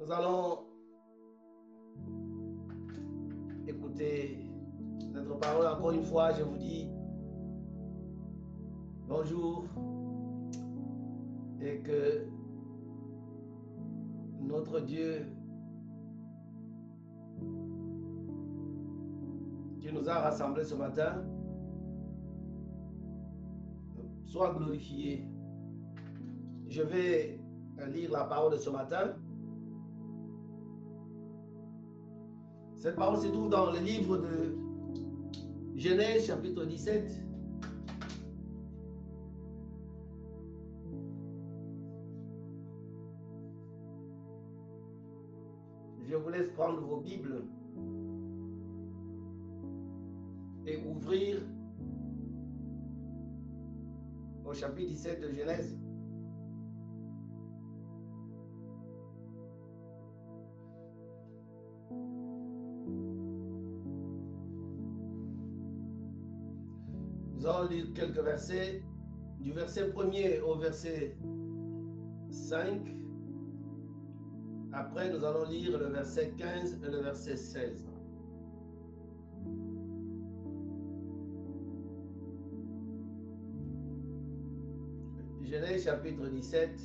[0.00, 0.58] Nous allons
[3.68, 4.50] écouter
[5.12, 6.32] notre parole encore une fois.
[6.32, 6.88] Je vous dis
[9.06, 9.64] bonjour
[11.60, 12.26] et que
[14.40, 15.26] notre Dieu
[19.80, 21.22] qui nous a rassemblés ce matin
[24.26, 25.28] soit glorifié.
[26.66, 27.40] Je vais
[27.92, 29.14] lire la parole de ce matin.
[32.84, 34.54] Cette parole se trouve dans le livre de
[35.74, 37.18] Genèse chapitre 17.
[46.06, 47.44] Je vous laisse prendre vos Bibles
[50.66, 51.40] et ouvrir
[54.44, 55.83] au chapitre 17 de Genèse.
[67.74, 68.82] Lire quelques versets,
[69.40, 71.16] du verset 1er au verset
[72.30, 72.94] 5.
[74.72, 77.86] Après, nous allons lire le verset 15 et le verset 16.
[85.42, 86.80] Genèse chapitre 17.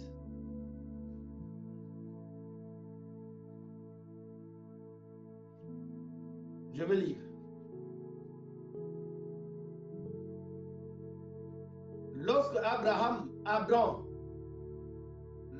[6.73, 7.28] Je vais lire.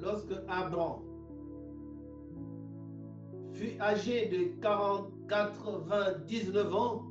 [0.01, 1.01] Lorsque Abraham
[3.53, 7.03] fut âgé de 40, 99 ans,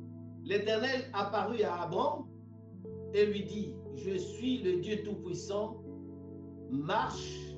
[0.43, 2.25] l'Éternel apparut à Abraham
[3.13, 5.77] et lui dit, je suis le Dieu Tout-Puissant,
[6.69, 7.55] marche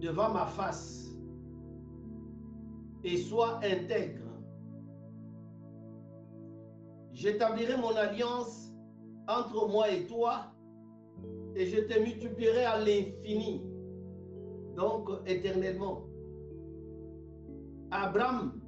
[0.00, 1.14] devant ma face
[3.04, 4.22] et sois intègre.
[7.12, 8.72] J'établirai mon alliance
[9.28, 10.51] entre moi et toi
[11.54, 13.62] et je te multiplierai à l'infini,
[14.76, 16.06] donc éternellement.
[17.90, 18.60] Abraham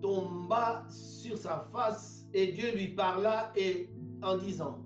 [0.00, 3.90] tomba sur sa face et Dieu lui parla et
[4.22, 4.78] en disant,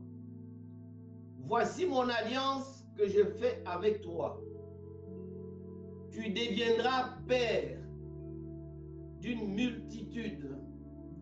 [1.46, 4.40] Voici mon alliance que je fais avec toi.
[6.10, 7.78] Tu deviendras père
[9.20, 10.56] d'une multitude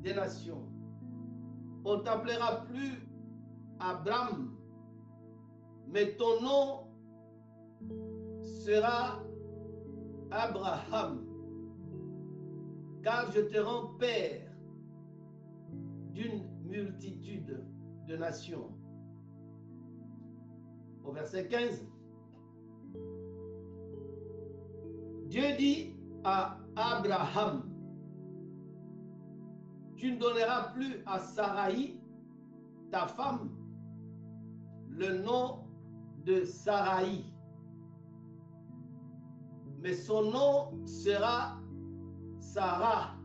[0.02, 0.66] de nations.
[1.84, 3.06] On t'appellera plus
[3.80, 4.56] Abraham,
[5.88, 6.84] mais ton nom
[8.42, 9.22] sera
[10.30, 11.24] Abraham,
[13.02, 14.50] car je te rends père
[16.12, 17.64] d'une multitude
[18.08, 18.70] de nations.
[21.04, 21.86] Au verset 15,
[25.26, 27.70] Dieu dit à Abraham,
[29.96, 32.00] tu ne donneras plus à Sarai,
[32.90, 33.50] ta femme,
[34.88, 35.63] le nom
[36.24, 37.24] de Sarai,
[39.80, 41.60] mais son nom sera
[42.40, 43.16] Sarah.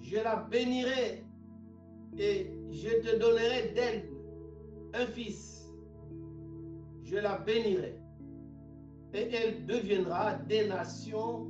[0.00, 1.24] Je la bénirai
[2.16, 4.08] et je te donnerai d'elle
[4.94, 5.70] un fils.
[7.04, 7.98] Je la bénirai
[9.12, 11.46] et elle deviendra des nations,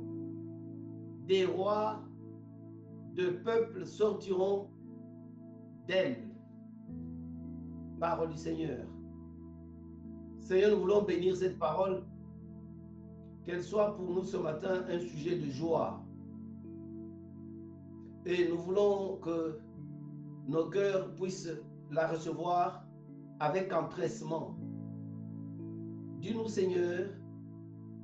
[1.27, 2.03] des rois,
[3.15, 4.69] de peuples sortiront
[5.87, 6.28] d'elle.
[7.99, 8.85] Parole du Seigneur.
[10.39, 12.03] Seigneur, nous voulons bénir cette parole,
[13.45, 16.01] qu'elle soit pour nous ce matin un sujet de joie.
[18.25, 19.59] Et nous voulons que
[20.47, 21.51] nos cœurs puissent
[21.91, 22.85] la recevoir
[23.39, 24.57] avec empressement.
[26.21, 27.09] Dis-nous, Seigneur,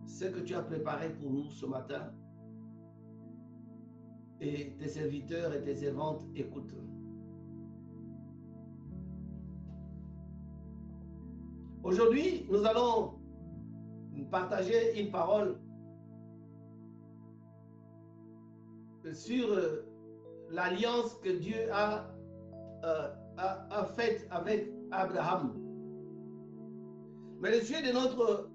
[0.06, 2.12] ce que tu as préparé pour nous ce matin.
[4.42, 6.76] Et tes serviteurs et tes servantes écoutent.
[11.86, 13.14] Aujourd'hui, nous allons
[14.32, 15.56] partager une parole
[19.14, 19.48] sur
[20.50, 22.08] l'alliance que Dieu a,
[22.84, 23.08] euh,
[23.38, 25.54] a, faite avec Abraham.
[27.40, 28.50] Mais le sujet de notre,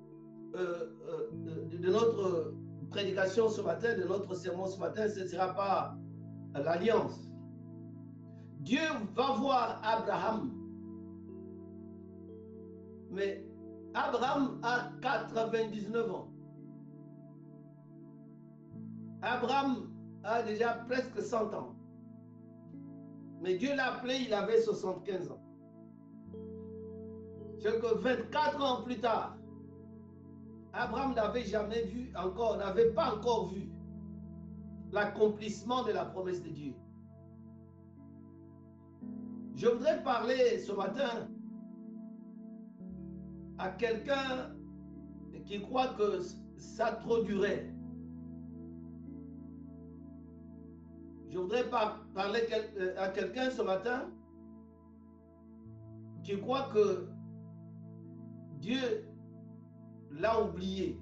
[0.57, 1.31] euh, euh,
[1.71, 2.53] de, de notre
[2.91, 5.95] prédication ce matin, de notre sermon ce matin, ce ne sera pas
[6.53, 7.31] l'alliance.
[8.59, 8.81] Dieu
[9.15, 10.60] va voir Abraham.
[13.11, 13.45] Mais
[13.95, 16.29] Abraham a 99 ans.
[19.23, 19.91] Abraham
[20.23, 21.75] a déjà presque 100 ans.
[23.41, 25.43] Mais Dieu l'a appelé, il avait 75 ans.
[27.59, 29.37] C'est que 24 ans plus tard,
[30.73, 33.71] Abraham n'avait jamais vu encore, n'avait pas encore vu
[34.93, 36.75] l'accomplissement de la promesse de Dieu.
[39.57, 41.29] Je voudrais parler ce matin
[43.61, 44.57] à quelqu'un
[45.45, 46.21] qui croit que
[46.57, 47.71] ça trop durait.
[51.29, 52.41] Je voudrais parler
[52.79, 54.11] euh, à quelqu'un ce matin
[56.25, 57.09] qui croit que
[58.61, 59.07] Dieu
[60.11, 60.99] l'a oublié.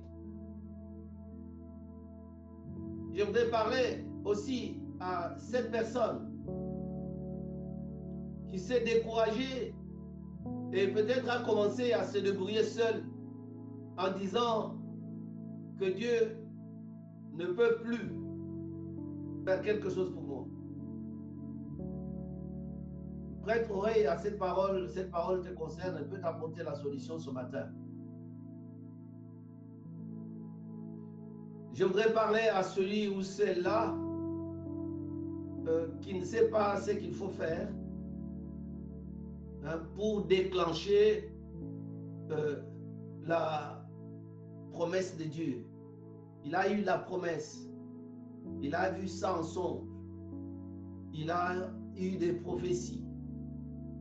[3.15, 6.29] Je voudrais parler aussi à cette personne
[8.49, 9.75] qui s'est découragée
[10.73, 13.05] et peut-être a commencé à se débrouiller seul
[13.97, 14.75] en disant
[15.79, 16.37] que Dieu
[17.35, 18.13] ne peut plus
[19.45, 20.47] faire quelque chose pour moi.
[23.43, 27.31] Prête oreille à cette parole, cette parole te concerne et peut t'apporter la solution ce
[27.31, 27.69] matin.
[31.73, 33.95] Je voudrais parler à celui ou celle-là
[35.69, 37.69] euh, qui ne sait pas ce qu'il faut faire
[39.65, 41.33] hein, pour déclencher
[42.31, 42.63] euh,
[43.25, 43.85] la
[44.73, 45.67] promesse de Dieu.
[46.45, 47.69] Il a eu la promesse.
[48.63, 49.87] Il a vu Samson.
[51.13, 53.05] Il a eu des prophéties.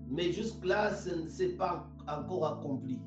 [0.09, 3.01] Mais jusque-là, ce ne s'est pas encore accompli.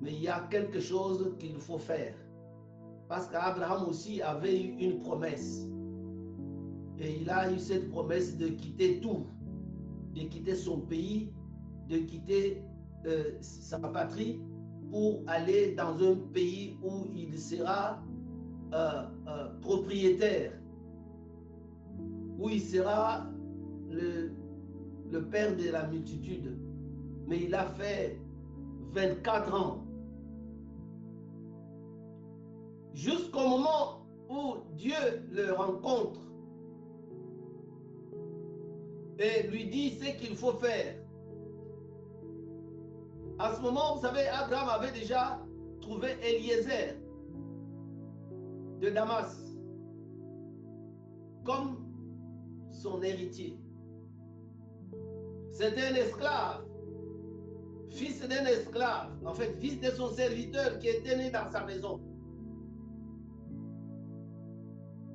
[0.00, 2.14] Mais il y a quelque chose qu'il faut faire.
[3.08, 5.66] Parce qu'Abraham aussi avait eu une promesse.
[6.98, 9.26] Et il a eu cette promesse de quitter tout,
[10.14, 11.32] de quitter son pays,
[11.88, 12.62] de quitter
[13.06, 14.40] euh, sa patrie
[14.90, 18.02] pour aller dans un pays où il sera
[18.74, 20.52] euh, euh, propriétaire,
[22.38, 23.26] où il sera
[23.90, 24.32] le,
[25.10, 26.58] le père de la multitude.
[27.26, 28.18] Mais il a fait
[28.92, 29.86] 24 ans
[32.92, 34.94] jusqu'au moment où Dieu
[35.30, 36.20] le rencontre
[39.18, 40.96] et lui dit ce qu'il faut faire.
[43.38, 45.40] À ce moment, vous savez, Abraham avait déjà
[45.80, 46.96] trouvé Eliezer
[48.80, 49.36] de Damas
[51.44, 51.76] comme
[52.70, 53.58] son héritier.
[55.52, 56.64] C'était un esclave,
[57.90, 62.00] fils d'un esclave, en fait, fils de son serviteur qui était né dans sa maison.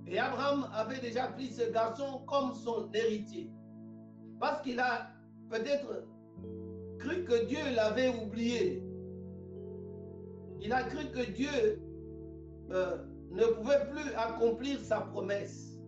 [0.05, 3.51] Et Abraham avait déjà pris ce garçon comme son héritier.
[4.39, 5.09] Parce qu'il a
[5.49, 6.05] peut-être
[6.99, 8.83] cru que Dieu l'avait oublié.
[10.61, 11.81] Il a cru que Dieu
[12.71, 12.97] euh,
[13.31, 15.79] ne pouvait plus accomplir sa promesse.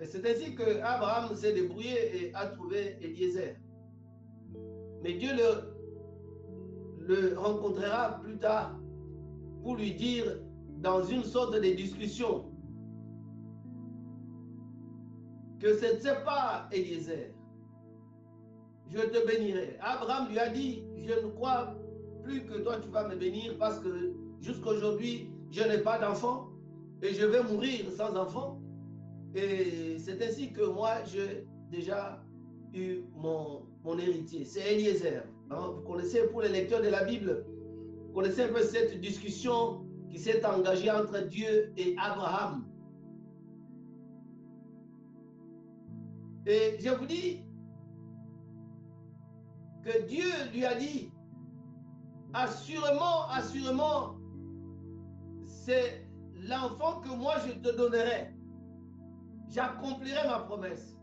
[0.00, 3.56] Et c'est ainsi que Abraham s'est débrouillé et a trouvé Eliezer.
[5.02, 8.80] Mais Dieu le, le rencontrera plus tard
[9.62, 10.40] pour lui dire
[10.78, 12.51] dans une sorte de discussion
[15.62, 17.32] que ce n'est pas Eliezer.
[18.90, 19.78] Je te bénirai.
[19.80, 21.74] Abraham lui a dit, je ne crois
[22.24, 26.48] plus que toi tu vas me bénir parce que jusqu'à aujourd'hui, je n'ai pas d'enfant
[27.00, 28.60] et je vais mourir sans enfant.
[29.34, 32.22] Et c'est ainsi que moi, j'ai déjà
[32.74, 34.44] eu mon, mon héritier.
[34.44, 35.22] C'est Eliezer.
[35.50, 37.46] Hein, vous connaissez, pour les lecteurs de la Bible,
[38.08, 42.64] vous connaissez un peu cette discussion qui s'est engagé entre Dieu et Abraham.
[46.46, 47.40] Et je vous dis
[49.84, 51.12] que Dieu lui a dit,
[52.32, 54.16] assurément, assurément,
[55.46, 58.34] c'est l'enfant que moi je te donnerai.
[59.48, 60.96] J'accomplirai ma promesse.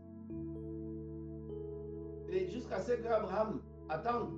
[2.28, 4.32] Et jusqu'à ce qu'Abraham attende,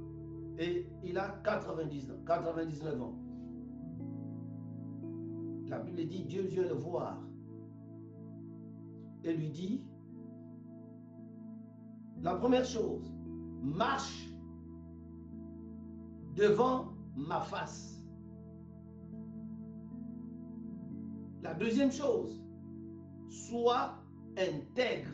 [0.58, 3.18] et il a 90 ans, 99 ans.
[5.68, 7.18] La Bible dit, Dieu vient le voir
[9.24, 9.82] et lui dit,
[12.22, 13.12] la première chose,
[13.62, 14.28] marche
[16.36, 18.00] devant ma face.
[21.42, 22.40] La deuxième chose,
[23.28, 23.98] sois
[24.36, 25.10] intègre.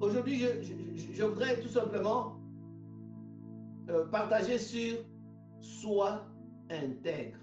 [0.00, 2.38] Aujourd'hui, je, voudrais tout simplement
[3.88, 4.98] euh, partager sur
[5.60, 6.26] soit
[6.70, 7.38] intègre.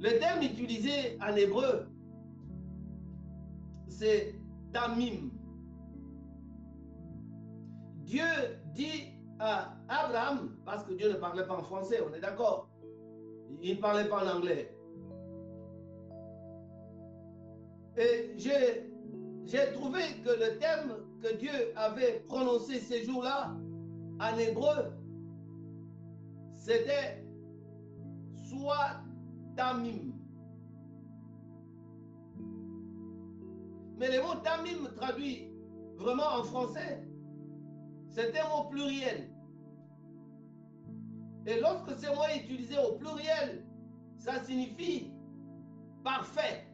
[0.00, 1.87] Le terme utilisé en hébreu,
[3.88, 4.34] c'est
[4.72, 5.30] tamim.
[8.04, 8.24] Dieu
[8.74, 12.68] dit à Abraham, parce que Dieu ne parlait pas en français, on est d'accord.
[13.60, 14.74] Il ne parlait pas en anglais.
[17.96, 23.56] Et j'ai trouvé que le terme que Dieu avait prononcé ces jours-là
[24.20, 24.92] en hébreu,
[26.52, 27.24] c'était
[28.48, 29.02] soit
[29.56, 30.17] tamim.
[33.98, 35.50] Mais le mot tamim traduit
[35.96, 37.04] vraiment en français,
[38.08, 39.30] c'est un mot pluriel.
[41.46, 43.66] Et lorsque ce mot est utilisé au pluriel,
[44.16, 45.12] ça signifie
[46.04, 46.66] parfait,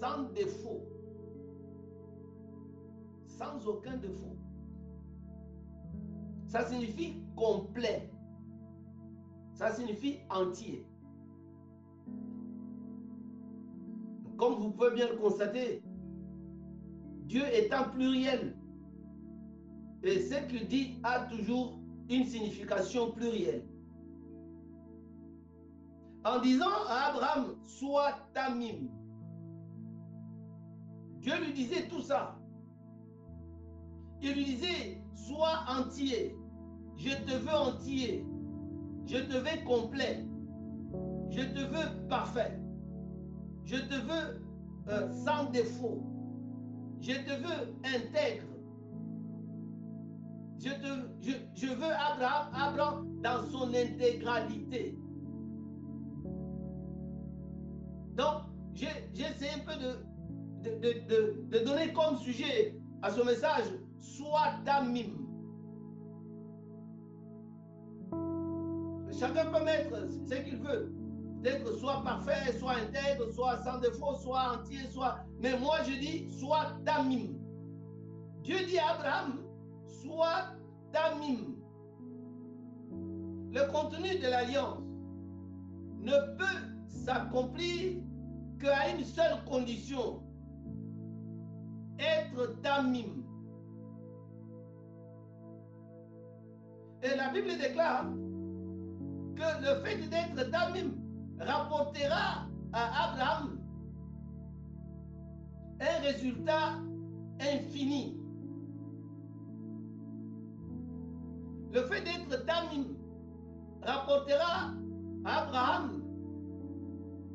[0.00, 0.82] sans défaut,
[3.26, 4.36] sans aucun défaut.
[6.46, 8.10] Ça signifie complet.
[9.52, 10.89] Ça signifie entier.
[14.40, 15.82] Comme vous pouvez bien le constater,
[17.26, 18.56] Dieu est un pluriel.
[20.02, 21.78] Et ce qu'il dit a toujours
[22.08, 23.68] une signification plurielle.
[26.24, 28.88] En disant à Abraham, sois tamim.
[31.18, 32.38] Dieu lui disait tout ça.
[34.22, 36.34] Il lui disait, sois entier.
[36.96, 38.26] Je te veux entier.
[39.04, 40.24] Je te veux complet.
[41.28, 42.58] Je te veux parfait.
[43.70, 44.42] Je te veux
[44.88, 46.02] euh, sans défaut.
[47.00, 48.46] Je te veux intègre.
[50.58, 54.98] Je, veux Abraham, Abraham dans son intégralité.
[58.16, 58.42] Donc,
[58.74, 63.66] j'essaie un peu de, de, de, donner comme sujet à ce message,
[64.00, 65.16] soit tamim.
[69.16, 70.99] Chacun peut mettre ce qu'il veut.
[71.42, 75.20] Peut-être soit parfait, soit intègre, soit sans défaut, soit entier, soit...
[75.38, 77.32] Mais moi je dis, soit tamim.
[78.42, 79.40] Dieu dit à Abraham,
[80.02, 80.54] soit
[80.92, 81.56] tamim.
[83.52, 84.80] Le contenu de l'alliance
[85.98, 88.02] ne peut s'accomplir
[88.60, 90.22] qu'à une seule condition,
[91.98, 93.24] être tamim.
[97.02, 98.04] Et la Bible déclare
[99.34, 100.99] que le fait d'être tamim
[101.40, 103.58] rapportera à Abraham
[105.80, 106.74] un résultat
[107.40, 108.16] infini.
[111.72, 112.84] Le fait d'être tamim
[113.82, 114.74] rapportera
[115.24, 116.02] à Abraham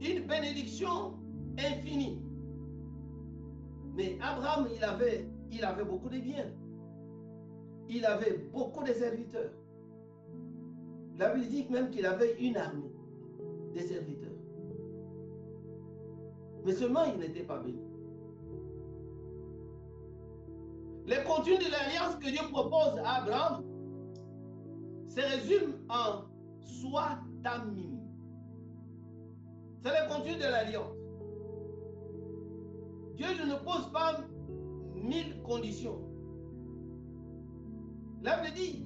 [0.01, 1.13] une bénédiction
[1.57, 2.21] infinie.
[3.95, 6.51] Mais Abraham, il avait, il avait beaucoup de biens.
[7.87, 9.51] Il avait beaucoup de serviteurs.
[11.17, 12.94] La Bible dit même qu'il avait une armée
[13.75, 14.31] de serviteurs.
[16.65, 17.81] Mais seulement il n'était pas béni.
[21.05, 23.63] Le contenu de l'alliance que Dieu propose à Abraham
[25.07, 26.23] se résume en
[26.61, 27.99] soit tamim.
[29.83, 30.97] C'est le contenu de l'alliance.
[33.15, 34.17] Dieu ne pose pas
[34.95, 36.01] mille conditions.
[38.23, 38.83] Là, me dit,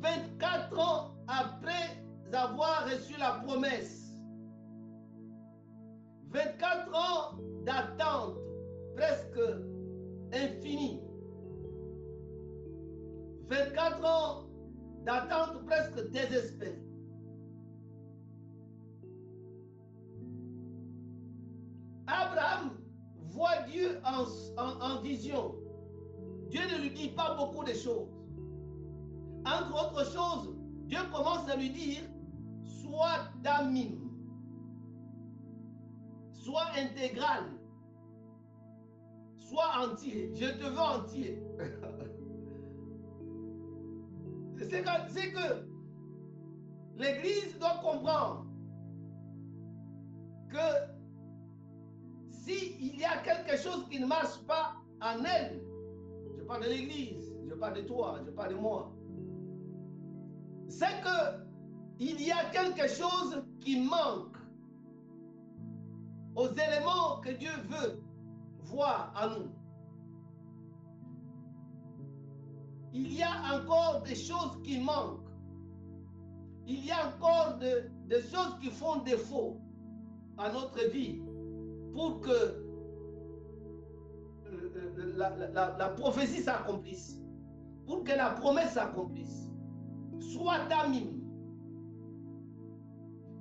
[0.00, 4.07] 24 ans après avoir reçu la promesse,
[6.30, 8.36] 24 ans d'attente
[8.96, 9.40] presque
[10.32, 11.00] infinie,
[13.48, 14.48] 24 ans
[15.04, 16.82] d'attente presque désespérée.
[22.06, 22.70] Abraham
[23.28, 24.24] voit Dieu en,
[24.58, 25.54] en, vision.
[26.48, 28.08] Dieu ne lui dit pas beaucoup de choses.
[29.44, 30.54] Entre autres choses,
[30.86, 32.00] Dieu commence à lui dire,
[32.64, 34.07] sois damim,
[36.48, 37.44] sois intégral,
[39.36, 40.32] sois entier.
[40.34, 41.42] Je te veux entier.
[44.56, 45.66] C'est que,
[46.96, 48.46] l'Église doit comprendre
[50.48, 50.56] que
[52.30, 55.62] s'il y a quelque chose qui ne marche pas en elle,
[56.36, 58.90] je parle de l'Église, je parle de toi, je parle de moi,
[60.68, 61.44] c'est que
[62.00, 64.37] il y a quelque chose qui manque
[66.38, 68.00] aux éléments que Dieu veut
[68.60, 69.50] voir en nous.
[72.92, 75.28] Il y a encore des choses qui manquent.
[76.66, 79.60] Il y a encore des choses qui font défaut
[80.36, 81.20] à notre vie
[81.92, 82.30] pour que
[84.46, 87.20] euh, la, la prophétie s'accomplisse,
[87.84, 89.50] pour que la promesse s'accomplisse.
[90.20, 91.18] Soit tamim.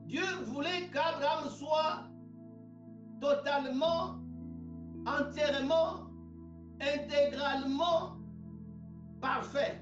[0.08, 2.08] Dieu voulait qu'Abraham soit
[3.20, 4.20] totalement,
[5.06, 6.08] entièrement,
[6.80, 8.18] intégralement
[9.22, 9.82] parfait.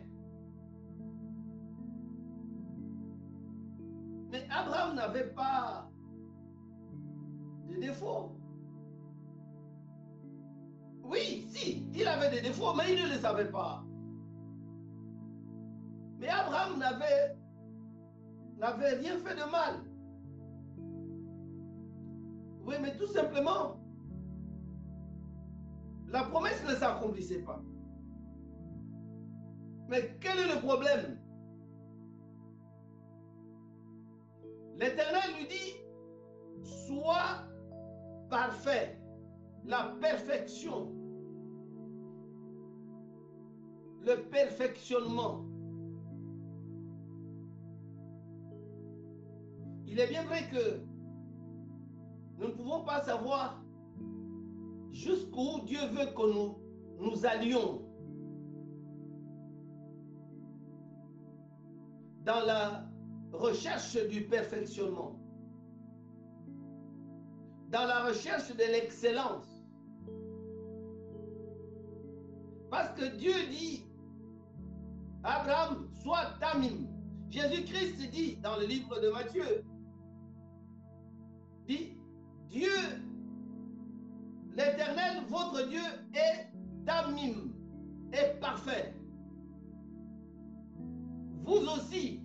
[4.32, 5.90] Mais Abraham n'avait pas
[7.70, 8.32] de défaut.
[11.04, 13.84] Oui, si, il avait des défauts, mais il ne le savait pas.
[16.18, 17.36] Mais Abraham n'avait
[18.96, 19.95] rien fait de mal.
[22.66, 23.80] Oui, mais tout simplement,
[26.08, 27.62] la promesse ne s'accomplissait pas.
[29.88, 31.20] Mais quel est le problème?
[34.78, 37.48] L'Éternel lui dit, sois
[38.30, 39.00] parfait,
[39.64, 40.92] la perfection,
[44.02, 45.46] le perfectionnement.
[49.86, 50.95] Il est bien vrai que
[52.38, 53.62] nous ne pouvons pas savoir
[54.92, 56.58] jusqu'où Dieu veut que nous
[57.00, 57.82] nous allions
[62.26, 62.90] dans la
[63.32, 65.20] recherche du perfectionnement,
[67.70, 69.46] dans la recherche de l'excellence.
[72.70, 73.86] Parce que Dieu dit,
[75.24, 76.88] Abraham, sois tamim.
[77.30, 79.64] Jésus-Christ dit dans le livre de Matthieu,
[81.68, 81.98] dit,
[82.50, 82.70] Dieu,
[84.56, 85.82] l'éternel, votre Dieu
[86.14, 86.52] est
[86.86, 87.52] tamim,
[88.12, 88.96] est parfait.
[91.44, 92.22] Vous aussi,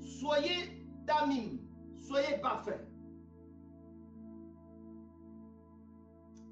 [0.00, 1.58] soyez tamim,
[1.96, 2.88] soyez parfait.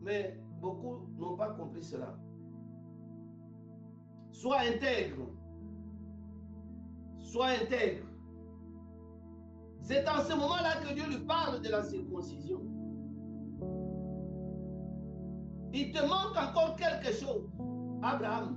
[0.03, 2.17] Mais beaucoup n'ont pas compris cela.
[4.31, 5.27] Sois intègre.
[7.19, 8.07] Sois intègre.
[9.81, 12.76] C'est en ce moment-là que Dieu lui parle de la circoncision.
[15.79, 17.51] Il te manque encore quelque chose,
[18.03, 18.57] Abraham,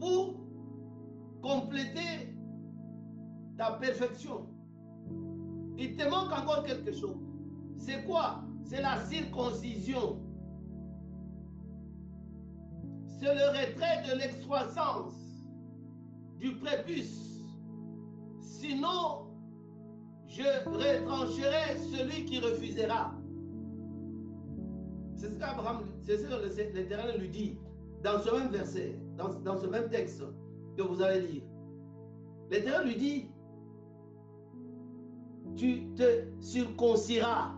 [0.00, 0.34] pour
[1.40, 2.34] compléter
[3.56, 4.48] ta perfection.
[5.78, 7.16] Il te manque encore quelque chose.
[7.76, 8.42] C'est quoi?
[8.64, 10.18] C'est la circoncision.
[13.06, 15.14] C'est le retrait de l'excroissance
[16.40, 17.38] du prépuce.
[18.40, 19.28] Sinon,
[20.26, 23.14] je retrancherai celui qui refusera.
[25.22, 27.56] C'est ce qu'Abraham, c'est ce que l'Éternel lui dit
[28.02, 30.20] dans ce même verset, dans, dans ce même texte
[30.76, 31.42] que vous allez lire.
[32.50, 33.30] L'Éternel lui dit,
[35.54, 37.52] tu te circonciras.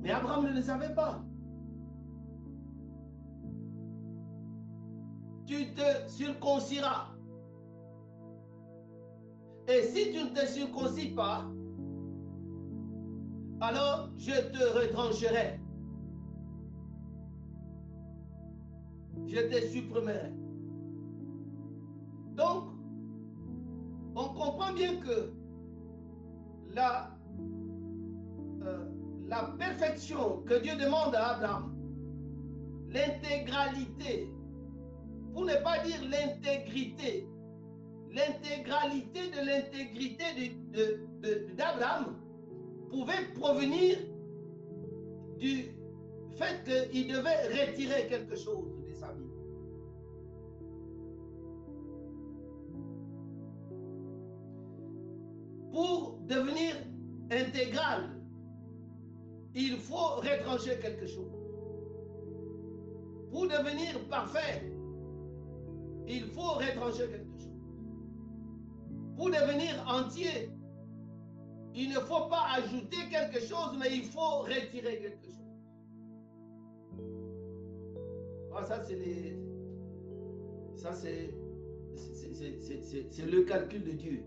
[0.00, 1.22] Mais Abraham ne le savait pas.
[5.46, 7.14] Tu te circonciras.
[9.68, 11.44] Et si tu ne te circoncis pas,
[13.60, 15.60] alors je te retrancherai.
[19.26, 20.32] Je te supprimerai.
[22.36, 22.64] Donc,
[24.14, 25.32] on comprend bien que
[26.74, 27.10] la,
[28.62, 28.84] euh,
[29.26, 31.74] la perfection que Dieu demande à Abraham,
[32.90, 34.30] l'intégralité,
[35.32, 37.26] pour ne pas dire l'intégrité,
[38.12, 40.24] l'intégralité de l'intégrité
[41.56, 42.16] d'Abraham
[42.88, 43.98] pouvait provenir
[45.38, 45.76] du
[46.36, 49.36] fait qu'il devait retirer quelque chose de sa vie.
[55.72, 56.74] Pour devenir
[57.30, 58.16] intégral,
[59.54, 61.32] il faut retrancher quelque chose.
[63.30, 64.72] Pour devenir parfait,
[66.06, 67.50] il faut retrancher quelque chose.
[69.16, 70.50] Pour devenir entier,
[71.76, 75.36] il ne faut pas ajouter quelque chose, mais il faut retirer quelque chose.
[78.54, 79.38] Ah, ça, c'est les...
[80.74, 81.34] Ça, c'est...
[83.10, 84.22] C'est le calcul de Dieu.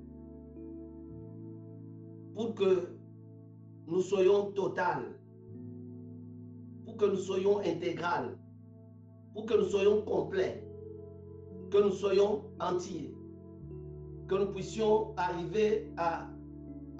[2.35, 2.89] Pour que
[3.87, 5.03] nous soyons total,
[6.85, 8.37] pour que nous soyons intégral,
[9.33, 10.63] pour que nous soyons complets,
[11.69, 13.13] que nous soyons entiers,
[14.27, 16.27] que nous puissions arriver à,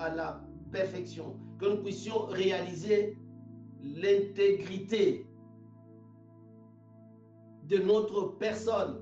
[0.08, 3.18] la perfection, que nous puissions réaliser
[3.82, 5.28] l'intégrité
[7.68, 8.98] de notre personne,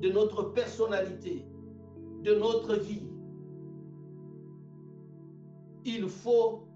[0.00, 1.46] de notre personnalité,
[2.22, 3.08] de notre vie.
[5.84, 6.66] Il faut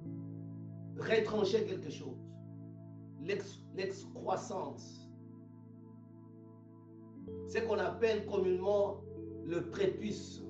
[0.96, 2.16] retrancher quelque chose.
[3.74, 5.10] L'excroissance.
[7.48, 9.02] Ce qu'on appelle communément
[9.44, 10.45] le prépuce.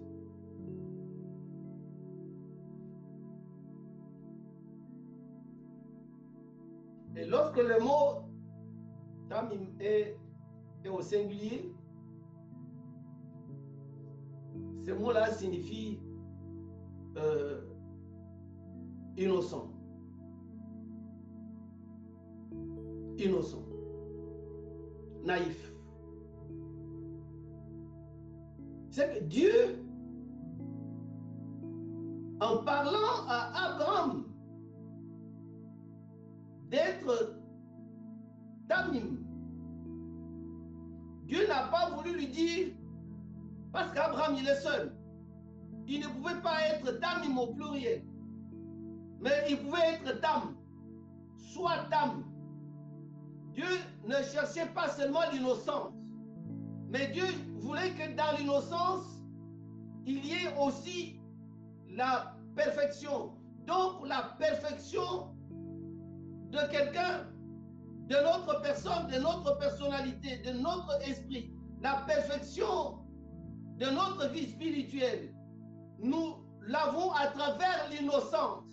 [7.17, 8.29] Et lorsque le mot
[9.29, 10.19] tamim est,
[10.89, 11.75] au singulier,
[14.85, 15.99] ce mot-là signifie
[17.17, 17.61] euh,
[19.17, 19.73] innocent.
[23.19, 23.65] innocent,
[25.25, 25.73] naïf.
[28.91, 29.83] C'est que Dieu,
[32.41, 34.26] en parlant à Abraham
[36.69, 37.37] d'être
[38.69, 39.19] Tamim,
[41.25, 42.69] Dieu n'a pas voulu lui dire,
[43.73, 44.97] parce qu'Abraham, il est seul.
[45.87, 48.05] Il ne pouvait pas être Tamim au pluriel,
[49.21, 50.57] mais il pouvait être Tam,
[51.37, 52.25] soit Tam.
[53.53, 53.67] Dieu
[54.05, 55.93] ne cherchait pas seulement l'innocence,
[56.89, 57.25] mais Dieu
[57.59, 59.05] voulait que dans l'innocence,
[60.05, 61.21] il y ait aussi
[61.89, 63.33] la perfection.
[63.67, 65.36] Donc la perfection
[66.51, 67.27] de quelqu'un,
[68.09, 72.99] de notre personne, de notre personnalité, de notre esprit, la perfection
[73.79, 75.35] de notre vie spirituelle,
[75.99, 78.65] nous l'avons à travers l'innocence,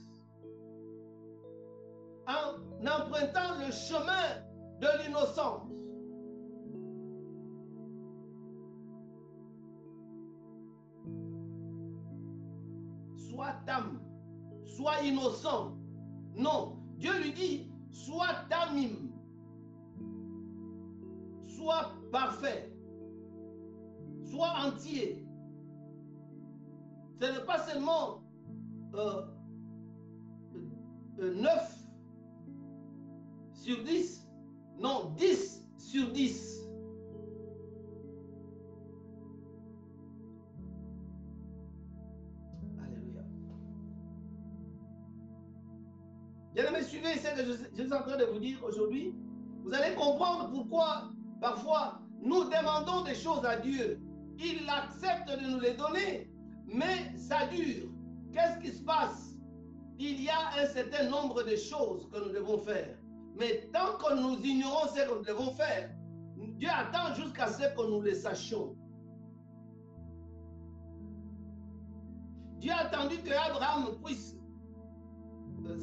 [2.27, 4.43] en empruntant le chemin
[4.79, 5.69] de l'innocence.
[13.29, 13.99] Sois tam,
[14.63, 15.75] sois innocent.
[16.36, 19.11] Non, Dieu lui dit, sois tamim,
[21.49, 22.73] sois parfait,
[24.23, 25.27] sois entier.
[27.19, 28.23] Ce n'est pas seulement
[28.95, 29.25] euh,
[31.17, 31.87] 9
[33.51, 34.25] sur 10,
[34.79, 36.62] non, 10 sur 10.
[47.17, 49.13] Ce que je, je suis en train de vous dire aujourd'hui.
[49.63, 53.99] Vous allez comprendre pourquoi parfois nous demandons des choses à Dieu.
[54.39, 56.32] Il accepte de nous les donner,
[56.65, 57.89] mais ça dure.
[58.34, 59.36] Qu'est-ce qui se passe?
[59.99, 62.97] Il y a un certain nombre de choses que nous devons faire.
[63.36, 65.89] Mais tant que nous ignorons ce que nous devons faire,
[66.36, 68.76] Dieu attend jusqu'à ce que nous le sachions.
[72.60, 74.38] Dieu a attendu que Abraham puisse
[75.65, 75.78] euh,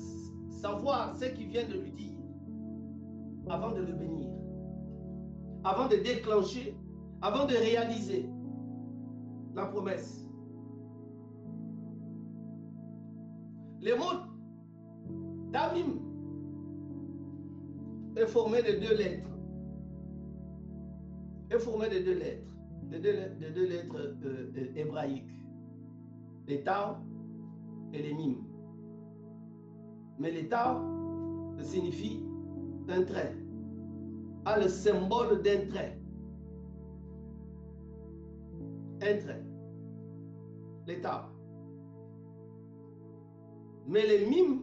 [0.61, 2.12] savoir ce qu'il vient de lui dire
[3.49, 4.31] avant de le bénir,
[5.64, 6.77] avant de déclencher,
[7.23, 8.29] avant de réaliser
[9.55, 10.27] la promesse.
[13.83, 14.20] Le mot
[15.51, 15.99] Damim
[18.16, 19.29] est formé de deux lettres.
[21.51, 22.53] Est formé de deux lettres,
[22.90, 25.33] de deux, de deux lettres euh, euh, hébraïques,
[26.46, 26.99] les Tau
[27.92, 28.50] et les Mim.
[30.20, 32.22] Mais les Tau signifie
[32.88, 33.35] un trait,
[34.44, 35.98] a le symbole d'un trait.
[39.00, 39.42] Un trait.
[40.87, 41.09] Les Tau.
[43.87, 44.61] Mais les Mim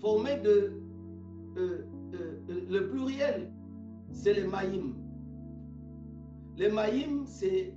[0.00, 0.72] formés de
[1.56, 1.86] euh,
[2.68, 3.52] le pluriel,
[4.10, 4.96] c'est les maïm.
[6.56, 7.72] Les maïm, c'est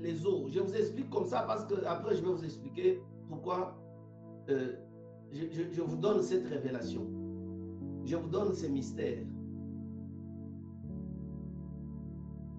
[0.00, 0.48] les eaux.
[0.48, 3.76] Je vous explique comme ça parce que après je vais vous expliquer pourquoi
[4.48, 4.76] euh,
[5.32, 7.06] je, vous donne cette révélation.
[8.04, 9.24] Je vous donne ces mystères.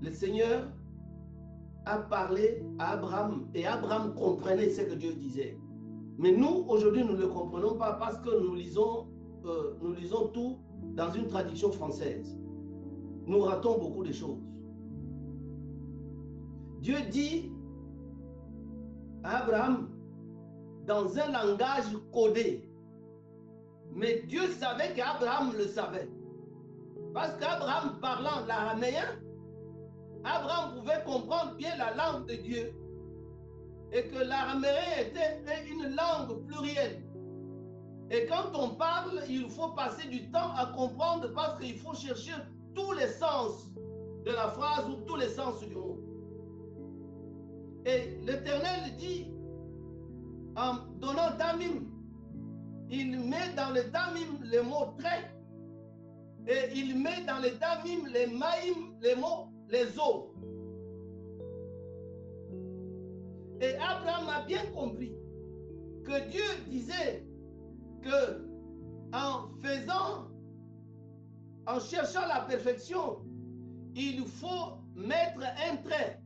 [0.01, 0.71] Le Seigneur
[1.85, 5.57] a parlé à Abraham et Abraham comprenait ce que Dieu disait.
[6.17, 9.07] Mais nous, aujourd'hui, nous ne le comprenons pas parce que nous lisons,
[9.45, 10.57] euh, nous lisons tout
[10.95, 12.37] dans une traduction française.
[13.25, 14.41] Nous ratons beaucoup de choses.
[16.81, 17.51] Dieu dit
[19.23, 19.89] à Abraham
[20.89, 22.67] dans un langage codé.
[23.93, 26.09] Mais Dieu savait qu'Abraham le savait.
[27.13, 29.21] Parce qu'Abraham parlant l'araméen,
[30.23, 32.73] Abraham pouvait comprendre bien la langue de Dieu.
[33.91, 37.03] Et que l'araméen était une langue plurielle.
[38.09, 42.33] Et quand on parle, il faut passer du temps à comprendre parce qu'il faut chercher
[42.73, 43.67] tous les sens
[44.25, 45.99] de la phrase ou tous les sens du mot.
[47.85, 49.28] Et l'Éternel dit,
[50.59, 51.85] en donnant Tamim,
[52.89, 55.31] il met dans le Tamim les mots trait
[56.47, 60.33] et il met dans le Tamim les Maïm, les mots, les eaux.
[63.61, 65.13] Et Abraham a bien compris
[66.03, 67.25] que Dieu disait
[68.01, 68.49] que
[69.13, 70.27] en faisant,
[71.67, 73.19] en cherchant la perfection,
[73.95, 76.21] il faut mettre un trait.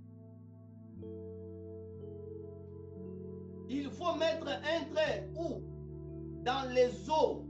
[3.69, 5.61] Il faut mettre un trait où?
[6.43, 7.47] Dans les eaux.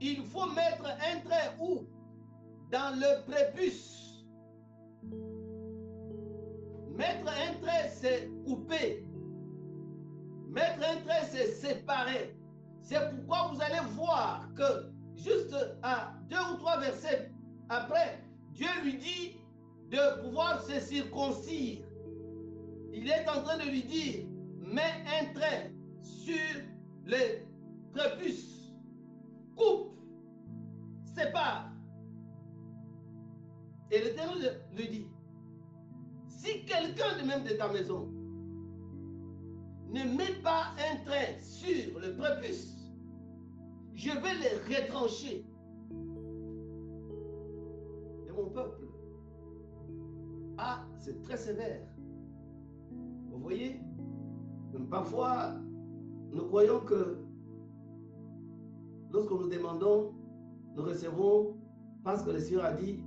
[0.00, 1.86] Il faut mettre un trait où?
[2.70, 4.24] Dans le prépuce.
[6.96, 9.04] Mettre un trait, c'est couper.
[10.48, 12.36] Mettre un trait, c'est séparer.
[12.82, 17.32] C'est pourquoi vous allez voir que juste à deux ou trois versets
[17.68, 19.36] après, Dieu lui dit
[19.90, 21.84] de pouvoir se circoncire.
[22.92, 24.26] Il est en train de lui dire,
[24.58, 26.62] mets un trait sur
[27.06, 27.46] les
[27.92, 28.72] prépuces,
[29.56, 29.98] coupe,
[31.16, 31.70] sépare.
[33.90, 35.06] Et l'Éternel lui dit,
[36.28, 38.08] si quelqu'un de même de ta maison
[39.90, 42.74] ne met pas un trait sur le prépuce,
[43.94, 45.46] je vais les retrancher
[48.26, 48.83] de mon peuple.
[50.58, 51.80] Ah, c'est très sévère.
[53.30, 53.80] Vous voyez
[54.90, 55.54] Parfois,
[56.32, 57.18] nous croyons que
[59.12, 60.12] lorsque nous demandons,
[60.76, 61.56] nous recevons
[62.02, 63.00] parce que le Seigneur a dit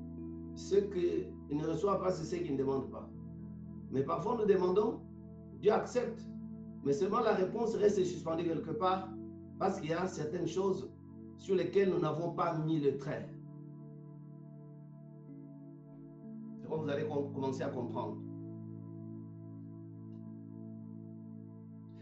[0.55, 3.09] ce qu'il ne reçoit pas, c'est ce qu'il ne demande pas.
[3.91, 5.01] Mais parfois, nous demandons,
[5.61, 6.21] Dieu accepte,
[6.83, 9.09] mais seulement la réponse reste suspendue quelque part
[9.59, 10.89] parce qu'il y a certaines choses
[11.37, 13.29] sur lesquelles nous n'avons pas mis le trait.
[16.69, 18.17] Vous allez commencer à comprendre.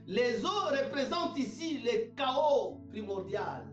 [0.08, 3.65] Les eaux représentent ici le chaos primordial.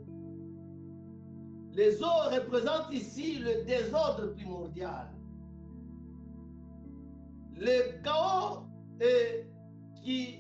[1.72, 5.10] Les eaux représentent ici le désordre primordial.
[7.56, 8.66] Le chaos
[10.02, 10.38] qui,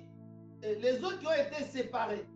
[0.62, 2.26] les eaux qui ont été séparées,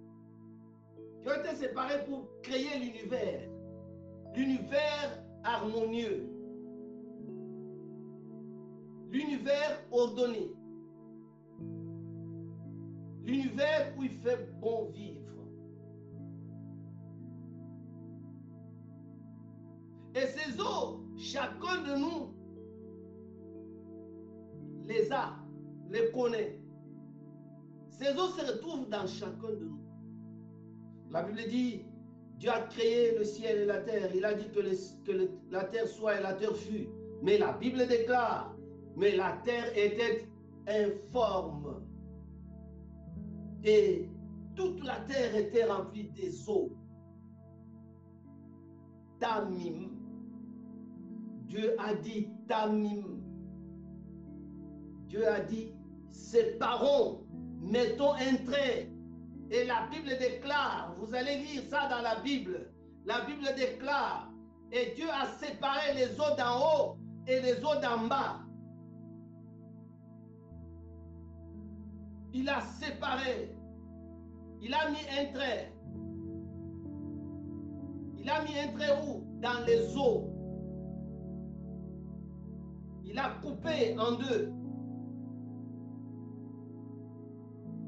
[1.23, 3.49] qui ont été séparées pour créer l'univers,
[4.35, 6.36] l'univers harmonieux,
[9.17, 10.51] l'univers ordonné,
[13.25, 15.23] l'univers où il fait bon vivre.
[20.15, 22.35] Et ces eaux, chacun de nous
[24.87, 25.35] les a,
[25.91, 26.61] les connaît.
[27.91, 29.81] Ces eaux se retrouvent dans chacun de nous.
[31.11, 31.85] La Bible dit,
[32.39, 34.11] Dieu a créé le ciel et la terre.
[34.15, 34.61] Il a dit que,
[35.51, 36.89] la terre soit et la terre fut.
[37.23, 38.56] Mais la Bible déclare,
[38.97, 40.29] mais la terre était
[40.67, 41.83] informe.
[43.63, 44.09] Et
[44.55, 46.73] toute la terre était remplie des eaux.
[49.21, 49.91] Tamim.
[51.47, 53.21] Dieu a dit Tamim.
[55.09, 55.73] Dieu a dit
[56.11, 57.25] séparons,
[57.61, 58.91] mettons un trait.
[59.51, 62.73] Et la Bible déclare, vous allez lire ça dans la Bible.
[63.05, 64.33] La Bible déclare,
[64.73, 66.97] et Dieu a séparé les eaux d'en haut
[67.29, 68.46] et les eaux d'en bas.
[72.37, 73.57] Il a séparé.
[74.61, 75.73] Il a mis un trait.
[78.19, 79.25] Il a mis un trait où?
[79.41, 80.31] Dans les eaux.
[83.07, 84.53] Il a coupé en deux.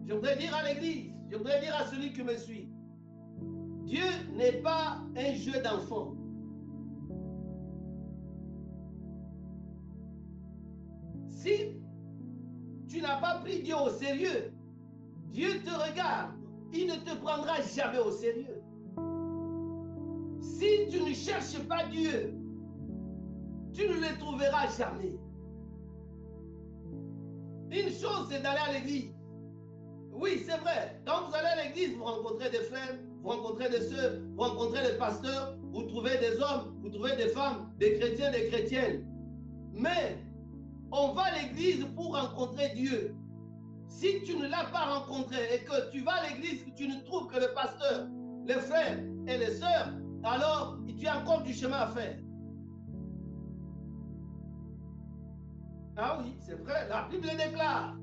[0.07, 2.71] Je voudrais dire à l'Église, je voudrais dire à celui qui me suit,
[3.85, 6.15] Dieu n'est pas un jeu d'enfant.
[11.29, 11.78] Si
[12.89, 14.53] tu n'as pas pris Dieu au sérieux,
[15.31, 16.33] Dieu te regarde,
[16.73, 18.63] il ne te prendra jamais au sérieux.
[20.41, 22.35] Si tu ne cherches pas Dieu,
[23.73, 25.15] tu ne le trouveras jamais.
[27.71, 29.13] Une chose, c'est d'aller à l'église.
[30.13, 31.01] Oui, c'est vrai.
[31.07, 34.91] Quand vous allez à l'église, vous rencontrez des frères, vous rencontrez des soeurs, vous rencontrez
[34.91, 39.05] des pasteurs, vous trouvez des hommes, vous trouvez des femmes, des chrétiens, des chrétiennes.
[39.73, 40.17] Mais
[40.93, 43.15] on va à l'église pour rencontrer Dieu.
[43.89, 47.01] Si tu ne l'as pas rencontré et que tu vas à l'église, que tu ne
[47.05, 48.07] trouves que le pasteur,
[48.47, 49.93] les frères et les sœurs,
[50.25, 52.19] alors tu as encore du chemin à faire.
[55.97, 57.97] Ah oui, c'est vrai, la Bible déclare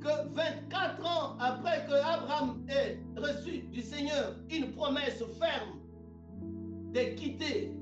[0.00, 5.80] que 24 ans après que Abraham ait reçu du Seigneur une promesse ferme
[6.92, 7.72] de quitter,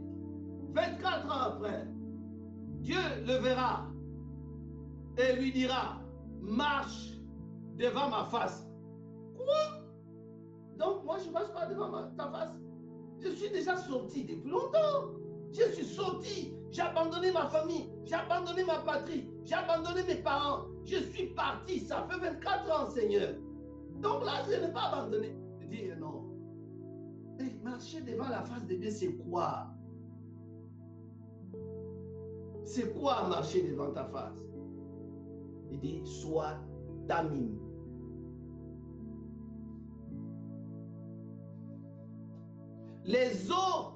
[0.70, 1.86] 24 ans après,
[2.82, 3.86] Dieu le verra
[5.16, 6.00] et lui dira,
[6.40, 7.12] marche
[7.76, 8.66] devant ma face.
[9.36, 9.82] Quoi?
[10.78, 12.54] Donc moi je ne marche pas devant ta face.
[13.20, 15.12] Je suis déjà sorti depuis longtemps.
[15.52, 16.54] Je suis sorti.
[16.70, 17.88] J'ai abandonné ma famille.
[18.04, 19.28] J'ai abandonné ma patrie.
[19.44, 20.66] J'ai abandonné mes parents.
[20.84, 21.80] Je suis parti.
[21.80, 23.34] Ça fait 24 ans, Seigneur.
[24.00, 25.36] Donc là, je n'ai pas abandonné.
[25.60, 26.24] Je dis non.
[27.38, 29.68] Mais marcher devant la face de Dieu, c'est quoi?
[32.64, 34.32] C'est quoi marcher devant ta face?
[35.70, 36.54] Il dit, sois
[37.08, 37.58] tamim.
[43.04, 43.94] Les eaux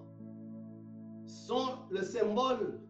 [1.26, 2.80] sont le symbole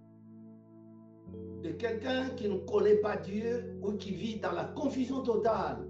[1.62, 5.86] de quelqu'un qui ne connaît pas Dieu ou qui vit dans la confusion totale.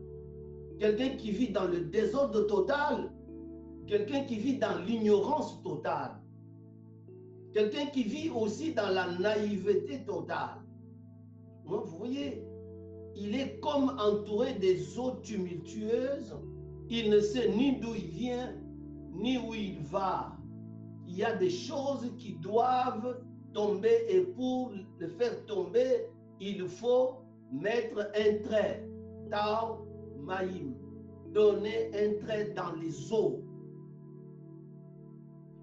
[0.79, 3.13] Quelqu'un qui vit dans le désordre total
[3.87, 6.21] quelqu'un qui vit dans l'ignorance totale,
[7.57, 10.61] quelqu'un qui vit aussi dans la naïveté totale.
[11.65, 12.45] vous voyez,
[13.15, 16.37] il est comme entouré des eaux tumultueuses.
[16.91, 18.55] Il ne sait ni d'où il vient,
[19.15, 20.37] ni où il va.
[21.09, 23.23] Il y a des choses qui doivent
[23.55, 28.87] tomber et pour le faire tomber, il faut mettre un trait.
[29.31, 29.87] Tao
[30.21, 30.75] Maïm.
[31.33, 33.46] Donner un trait dans les eaux.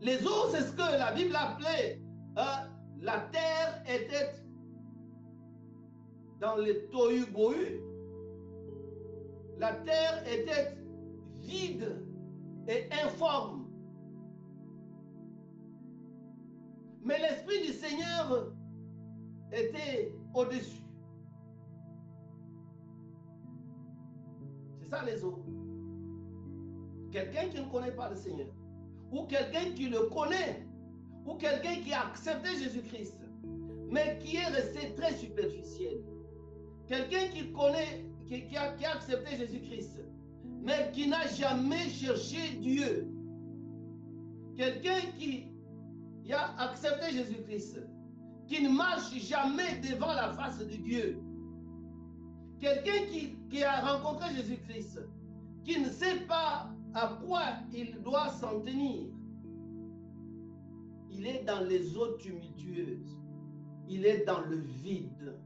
[0.04, 2.02] Les eaux, c'est ce que la Bible appelait.
[2.36, 2.68] Hein,
[3.00, 4.36] la terre était
[6.42, 7.80] dans le tohu bohu.
[9.60, 10.78] La terre était
[11.40, 12.06] vide
[12.68, 13.66] et informe.
[17.02, 18.52] Mais l'Esprit du Seigneur
[19.54, 20.84] était au-dessus.
[24.82, 25.46] C'est ça les eaux.
[27.12, 28.48] Quelqu'un qui ne connaît pas le Seigneur,
[29.14, 30.66] ou quelqu'un qui le connaît,
[31.26, 33.20] ou quelqu'un qui a accepté Jésus-Christ,
[33.90, 36.00] mais qui est resté très superficiel.
[36.88, 40.02] Quelqu'un qui connaît, qui, a, accepté Jésus-Christ,
[40.62, 43.08] mais qui n'a jamais cherché Dieu.
[44.58, 45.46] Quelqu'un qui,
[46.32, 47.82] a accepté Jésus-Christ,
[48.48, 51.22] qui ne marche jamais devant la face de Dieu.
[52.60, 53.06] Quelqu'un
[53.50, 55.00] qui a rencontré Jésus-Christ,
[55.64, 57.42] qui ne sait pas à quoi
[57.74, 59.08] il doit s'en tenir?
[61.12, 63.18] Il est dans les eaux tumultueuses.
[63.88, 65.40] Il est dans le vide.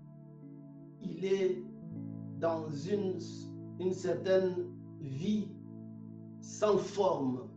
[1.02, 1.64] Il est
[2.40, 3.20] dans une,
[3.80, 4.56] une certaine
[5.02, 5.50] vie
[6.42, 7.50] sans forme.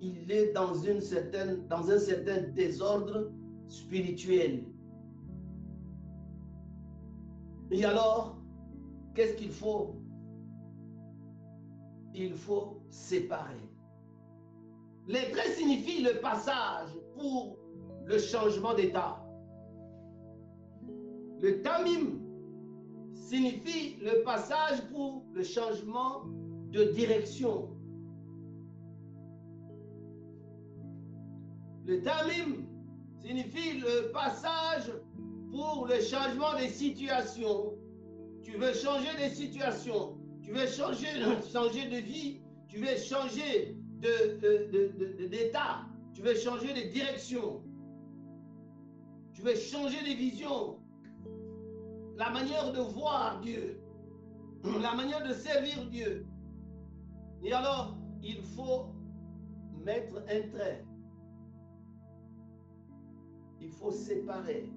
[0.00, 3.32] Il est dans, une certaine, dans un certain désordre
[3.68, 4.64] spirituel.
[7.70, 8.38] Et alors,
[9.14, 9.95] qu'est-ce qu'il faut
[12.18, 13.68] Il faut séparer.
[15.06, 17.58] Les traits signifient le passage pour
[18.06, 19.22] le changement d'état.
[21.40, 22.18] Le tamim
[23.12, 26.24] signifie le passage pour le changement
[26.70, 27.68] de direction.
[31.84, 32.64] Le tamim
[33.20, 34.90] signifie le passage
[35.50, 37.74] pour le changement des situations.
[38.42, 43.76] Tu veux changer des situations, tu veux changer, de vie, tu veux changer
[45.28, 47.64] d'état, tu veux changer de direction,
[49.32, 50.78] tu veux changer de vision,
[52.16, 53.80] la manière de voir Dieu,
[54.62, 56.24] la manière de servir Dieu.
[57.42, 58.94] Et alors, il faut
[59.84, 60.84] mettre un trait.
[63.60, 64.70] Il faut séparer.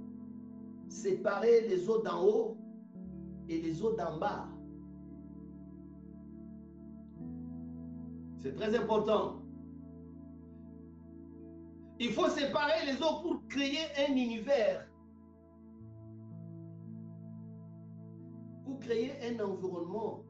[0.88, 2.58] Séparer les eaux d'en haut
[3.48, 4.50] et les eaux d'en bas.
[8.42, 9.42] C'est très important.
[12.00, 14.90] Il faut séparer les eaux pour créer un univers
[18.80, 20.24] créer un environnement.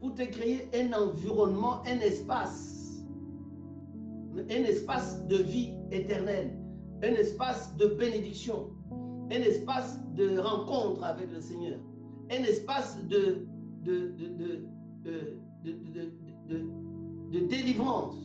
[0.00, 3.02] Pour te créer un environnement, un espace.
[4.36, 6.58] Un espace de vie éternelle.
[7.02, 8.70] Un espace de bénédiction.
[9.30, 11.78] Un espace de rencontre avec le Seigneur.
[12.30, 13.46] Un espace de,
[13.86, 14.12] de,
[17.30, 18.16] de, délivrance.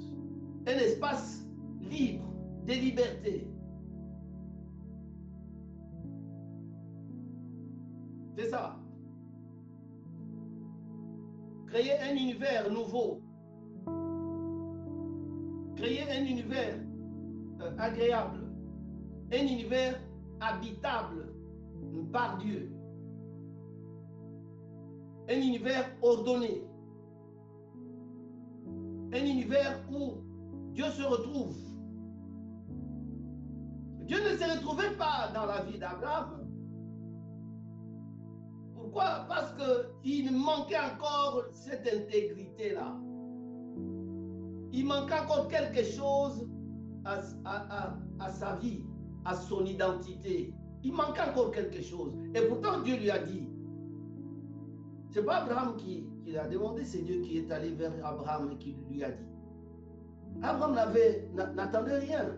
[0.67, 1.45] Un espace
[1.81, 2.33] libre,
[2.65, 3.47] de liberté.
[8.37, 8.77] C'est ça.
[11.67, 13.21] Créer un univers nouveau.
[15.75, 16.75] Créer un univers
[17.61, 18.39] euh, agréable.
[19.33, 19.99] Un univers
[20.41, 21.33] habitable
[22.11, 22.71] par Dieu.
[25.31, 26.61] Un univers ordonné.
[29.13, 30.15] Un univers où
[30.73, 31.55] Dieu se retrouve.
[34.05, 36.49] Dieu ne se retrouvait pas dans la vie d'Abraham.
[38.75, 39.25] Pourquoi?
[39.29, 39.53] Parce
[40.03, 42.99] qu'il manquait encore cette intégrité-là.
[44.73, 46.45] Il manquait encore quelque chose
[47.05, 47.21] à,
[48.29, 48.83] sa vie,
[49.23, 50.53] à son identité.
[50.83, 52.13] Il manquait encore quelque chose.
[52.35, 53.47] Et pourtant, Dieu lui a dit,
[55.11, 58.57] c'est pas Abraham qui, qui l'a demandé, c'est Dieu qui est allé vers Abraham et
[58.57, 59.25] qui lui a dit.
[60.41, 60.75] Abraham
[61.55, 62.37] n'attendait rien.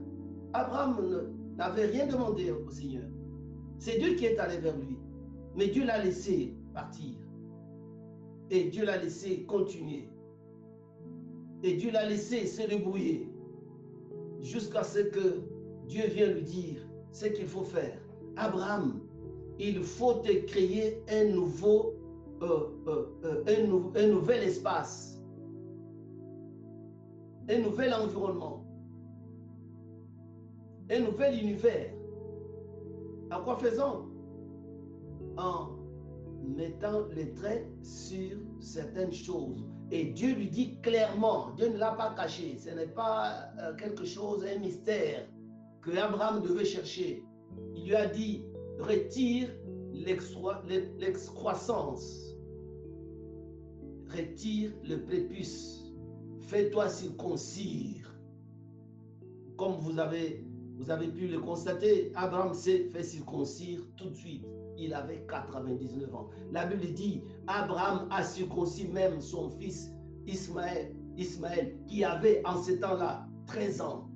[0.53, 0.97] Abraham
[1.55, 3.05] n'avait rien demandé au Seigneur.
[3.77, 4.97] C'est Dieu qui est allé vers lui.
[5.55, 7.15] Mais Dieu l'a laissé partir.
[8.49, 10.09] Et Dieu l'a laissé continuer.
[11.61, 13.29] Et Dieu l'a laissé se débrouiller
[14.41, 15.41] jusqu'à ce que
[15.87, 17.97] Dieu vienne lui dire ce qu'il faut faire.
[18.35, 18.99] Abraham,
[19.59, 21.92] il faut te créer un nouveau
[22.43, 25.21] un, nouvel espace,
[27.49, 28.65] un nouvel environnement,
[30.89, 31.93] un nouvel univers.
[33.31, 34.05] En quoi faisant
[35.37, 35.69] En
[36.43, 39.63] mettant les traits sur certaines choses.
[39.91, 44.05] Et Dieu lui dit clairement, Dieu ne l'a pas caché, ce n'est pas euh, quelque
[44.05, 45.27] chose, un mystère
[45.81, 47.23] que Abraham devait chercher.
[47.75, 48.43] Il lui a dit,
[48.79, 49.49] retire
[49.93, 52.32] l'excroissance,
[54.15, 55.91] retire le prépuce,
[56.41, 58.15] fais-toi circoncire.
[59.57, 64.45] Comme vous avez, pu le constater, Abraham s'est fait circoncire tout de suite
[64.77, 66.29] il avait 99 ans.
[66.51, 69.91] La Bible dit, Abraham a circoncis même son fils
[70.25, 74.09] Ismaël, Ismaël qui avait en ce temps-là 13 ans.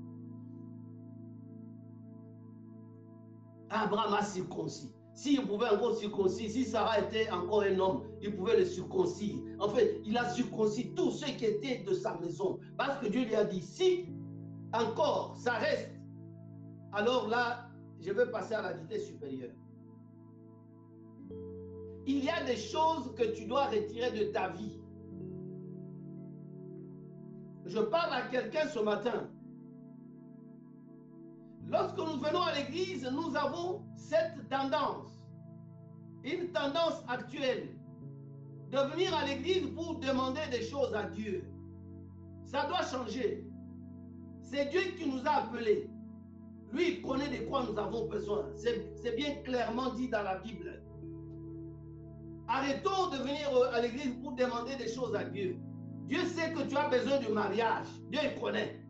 [3.70, 4.94] Abraham a circoncis.
[5.18, 9.36] S'il pouvait encore circoncis, si Sarah était encore un homme, il pouvait le circoncire.
[9.60, 12.60] En fait, il a circoncis tous ceux qui étaient de sa maison.
[12.78, 14.06] Parce que Dieu lui a dit, si
[14.74, 15.90] encore ça reste,
[16.94, 17.68] alors là,
[18.00, 19.50] je vais passer à la vitesse supérieure
[22.08, 24.80] il y a des choses que tu dois retirer de ta vie.
[27.66, 29.30] Je parle à quelqu'un ce matin.
[31.70, 35.12] Lorsque nous venons à l'église, nous avons cette tendance,
[36.24, 37.70] une tendance actuelle,
[38.72, 41.44] de venir à l'église pour demander des choses à Dieu.
[42.46, 43.46] Ça doit changer.
[44.42, 45.90] C'est Dieu qui nous a appelés.
[46.72, 48.46] Lui, il connaît de quoi nous avons besoin.
[48.56, 50.82] C'est bien clairement dit dans la Bible.
[52.48, 55.58] Arrêtons de venir à l'église pour demander des choses à Dieu.
[56.08, 57.88] Dieu sait que tu as besoin de mariage.
[58.10, 58.87] Dieu il connaît.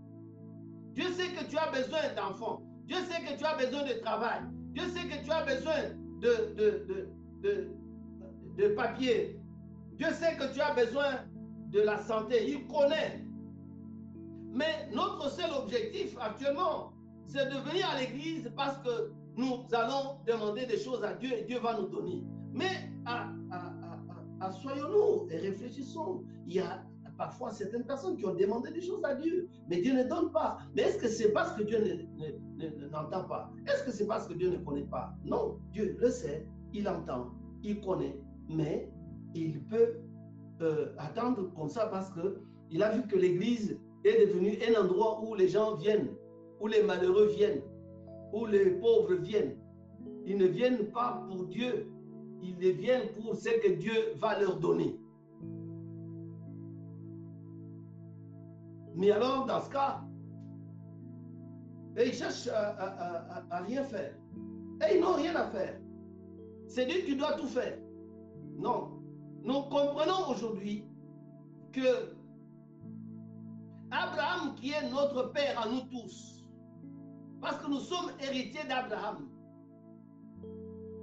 [0.98, 2.64] Dieu sait que tu as besoin d'enfants.
[2.88, 4.41] Dieu sait que tu as besoin de travail.
[4.74, 5.76] Dieu sait que tu as besoin
[6.22, 6.88] de, de,
[7.43, 7.70] de,
[8.58, 9.39] de, papier.
[9.93, 11.20] Dieu sait que tu as besoin
[11.70, 12.50] de la santé.
[12.50, 13.24] Il connaît.
[14.52, 16.93] Mais notre seul objectif actuellement,
[17.28, 21.43] c'est de venir à l'église parce que nous allons demander des choses à Dieu et
[21.43, 22.24] Dieu va nous donner.
[22.54, 22.89] Mais
[24.41, 26.24] assoyons-nous et réfléchissons.
[26.48, 26.87] Il y a
[27.18, 30.59] parfois certaines personnes qui ont demandé des choses à Dieu, mais Dieu ne donne pas.
[30.76, 31.80] Mais est-ce que c'est parce que Dieu
[32.91, 33.51] n'entend pas?
[33.68, 35.13] Est-ce que c'est parce que Dieu ne connaît pas?
[35.26, 37.32] Non, Dieu le sait, il entend,
[37.63, 38.91] il connaît, mais
[39.34, 39.95] il peut
[40.61, 45.22] euh, attendre comme ça parce que il a vu que l'Église est devenue un endroit
[45.24, 46.09] où les gens viennent,
[46.59, 47.61] où les malheureux viennent,
[48.34, 49.57] où les pauvres viennent.
[50.26, 51.89] Ils ne viennent pas pour Dieu,
[52.41, 54.99] ils viennent pour ce que Dieu va leur donner.
[58.98, 60.02] Mais alors, dans ce cas,
[62.04, 64.14] ils cherchent à, rien faire.
[64.82, 65.80] Et ils n'ont rien à faire.
[66.68, 67.78] C'est Dieu qui doit tout faire.
[68.58, 69.00] Non.
[69.43, 70.84] Nous comprenons aujourd'hui
[71.72, 72.16] que
[73.91, 76.43] Abraham, qui est notre Père à nous tous,
[77.39, 79.30] parce que nous sommes héritiers d'Abraham,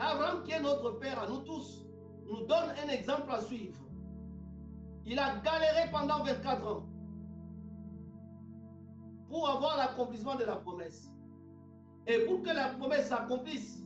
[0.00, 1.86] Abraham, qui est notre Père à nous tous,
[2.26, 3.78] nous donne un exemple à suivre.
[5.06, 6.86] Il a galéré pendant 24 ans
[9.28, 11.10] pour avoir l'accomplissement de la promesse.
[12.06, 13.82] Et pour que la promesse s'accomplisse,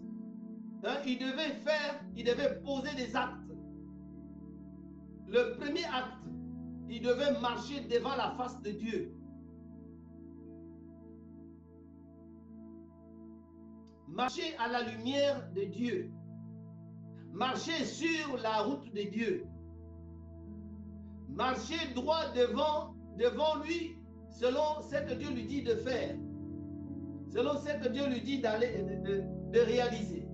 [0.84, 3.34] hein, il devait faire, il devait poser des actes.
[5.26, 6.24] Le premier acte,
[6.89, 9.14] il devait marcher devant la face de Dieu.
[14.09, 16.11] Marcher à la lumière de Dieu.
[17.32, 19.47] Marcher sur la route de Dieu.
[21.28, 23.97] Marcher droit devant, devant lui
[24.39, 26.16] selon ce que Dieu lui dit de faire.
[27.30, 30.26] Selon ce que Dieu lui dit d'aller de, réaliser.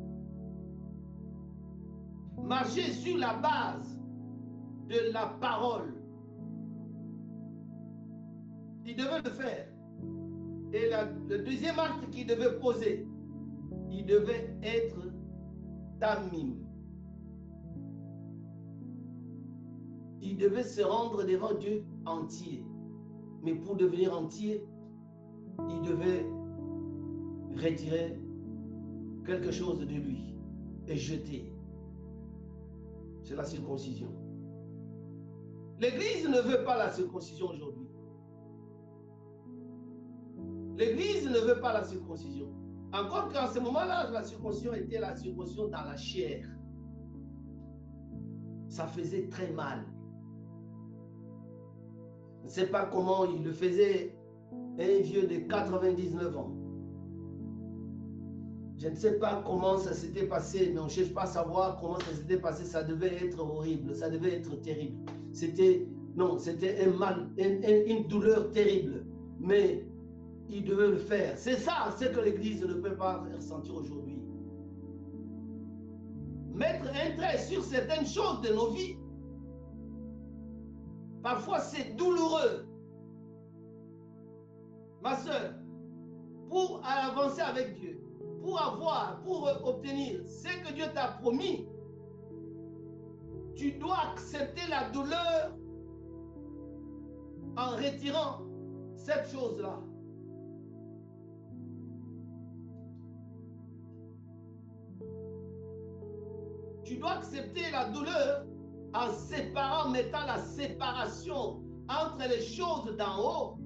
[2.37, 3.99] Marcher sur la base
[4.89, 5.95] de la parole.
[8.85, 9.69] Il devait le faire.
[10.75, 10.91] Et
[11.29, 13.09] le deuxième acte qu'il devait poser,
[13.91, 15.01] il devait être
[15.99, 16.57] tamim.
[20.21, 22.67] Il devait se rendre devant Dieu entier.
[23.45, 24.67] Mais pour devenir entier,
[25.69, 26.27] il devait
[27.57, 28.19] retirer
[29.27, 30.35] quelque chose de lui
[30.89, 31.53] et jeter.
[33.23, 34.09] C'est la circoncision.
[35.79, 37.89] L'Église ne veut pas la circoncision aujourd'hui.
[40.77, 42.49] L'Église ne veut pas la circoncision.
[42.93, 46.47] Encore qu'en ce moment-là, la circoncision était la circoncision dans la chair.
[48.69, 49.85] Ça faisait très mal.
[52.45, 54.15] Je ne sais pas comment il le faisait
[54.79, 56.53] un vieux de 99 ans.
[58.77, 61.81] Je ne sais pas comment ça s'était passé, mais on ne cherche pas à savoir
[61.81, 62.65] comment ça s'était passé.
[62.65, 65.11] Ça devait être horrible, ça devait être terrible.
[65.33, 69.07] C'était, non, c'était un mal, une douleur terrible.
[69.41, 69.87] Mais
[70.51, 71.39] il devait le faire.
[71.39, 74.21] C'est ça, ce que l'Église ne peut pas ressentir aujourd'hui.
[76.53, 78.97] Mettre un trait sur certaines choses de nos vies.
[81.25, 82.67] Parfois, c'est douloureux.
[85.03, 85.55] Ma soeur,
[86.51, 87.99] pour avancer avec Dieu,
[88.43, 91.67] pour avoir, pour obtenir ce que Dieu t'a promis,
[93.57, 95.57] tu dois accepter la douleur
[97.57, 98.43] en retirant
[98.95, 99.79] cette chose-là.
[106.85, 108.45] Tu dois accepter la douleur
[108.95, 113.59] en séparant, mettant la séparation entre les choses d'en haut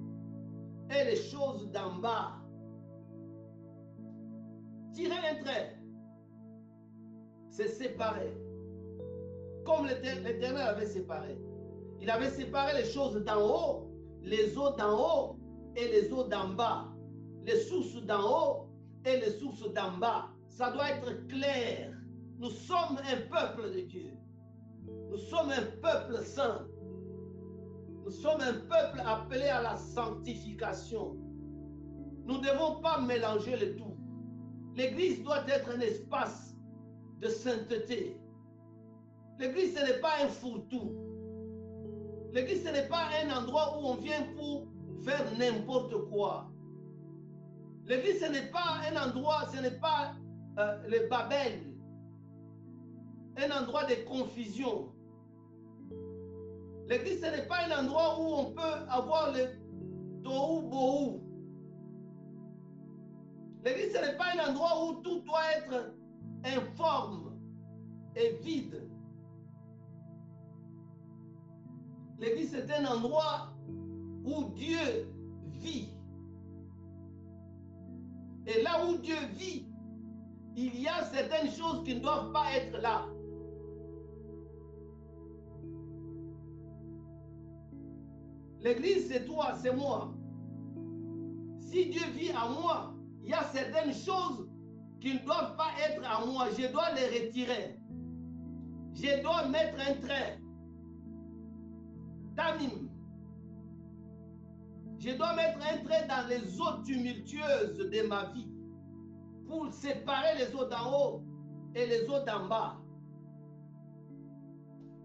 [0.89, 2.35] et les choses d'en bas.
[4.93, 5.77] Tirer un trait,
[7.51, 8.33] c'est séparer.
[9.65, 11.37] Comme l'Éternel avait séparé.
[12.01, 13.91] Il avait séparé les choses d'en haut,
[14.23, 15.35] les eaux d'en haut
[15.75, 16.87] et les eaux d'en bas.
[17.43, 18.69] Les sources d'en haut
[19.05, 20.29] et les sources d'en bas.
[20.47, 21.93] Ça doit être clair.
[22.37, 24.18] Nous sommes un peuple de Dieu.
[25.09, 26.67] Nous sommes un peuple saint.
[28.05, 31.17] Nous sommes un peuple appelé à la sanctification.
[32.25, 33.97] Nous ne devons pas mélanger le tout.
[34.75, 36.55] L'Église doit être un espace
[37.19, 38.21] de sainteté.
[39.39, 40.93] L'Église, ce n'est pas un fourre-tout.
[42.33, 44.67] L'Église, ce n'est pas un endroit où on vient pour
[45.03, 46.51] faire n'importe quoi.
[47.85, 50.13] L'Église, ce n'est pas un endroit, ce n'est pas
[50.59, 51.59] euh, le Babel,
[53.37, 54.91] un endroit de confusion.
[56.89, 59.45] L'église, ce n'est pas un endroit où on peut avoir le
[60.23, 61.21] tohu bohu.
[63.63, 65.93] L'église, ce n'est pas un endroit où tout doit être
[66.45, 67.39] informe
[68.15, 68.89] et vide.
[72.17, 73.53] L'église, c'est un endroit
[74.25, 75.13] où Dieu
[75.45, 75.89] vit.
[78.47, 79.67] Et là où Dieu vit,
[80.55, 83.05] il y a certaines choses qui ne doivent pas être là.
[88.61, 90.13] L'église, c'est toi, c'est moi.
[91.61, 92.93] Si Dieu vit en moi,
[93.23, 94.49] il y a certaines choses
[94.99, 96.47] qui ne doivent pas être à moi.
[96.57, 97.79] Je dois les retirer.
[98.93, 100.41] Je dois mettre un trait.
[102.35, 102.89] Tamim.
[104.97, 108.51] Je dois mettre un trait dans les eaux tumultueuses de ma vie
[109.47, 111.23] pour séparer les eaux d'en haut
[111.73, 112.77] et les eaux d'en bas.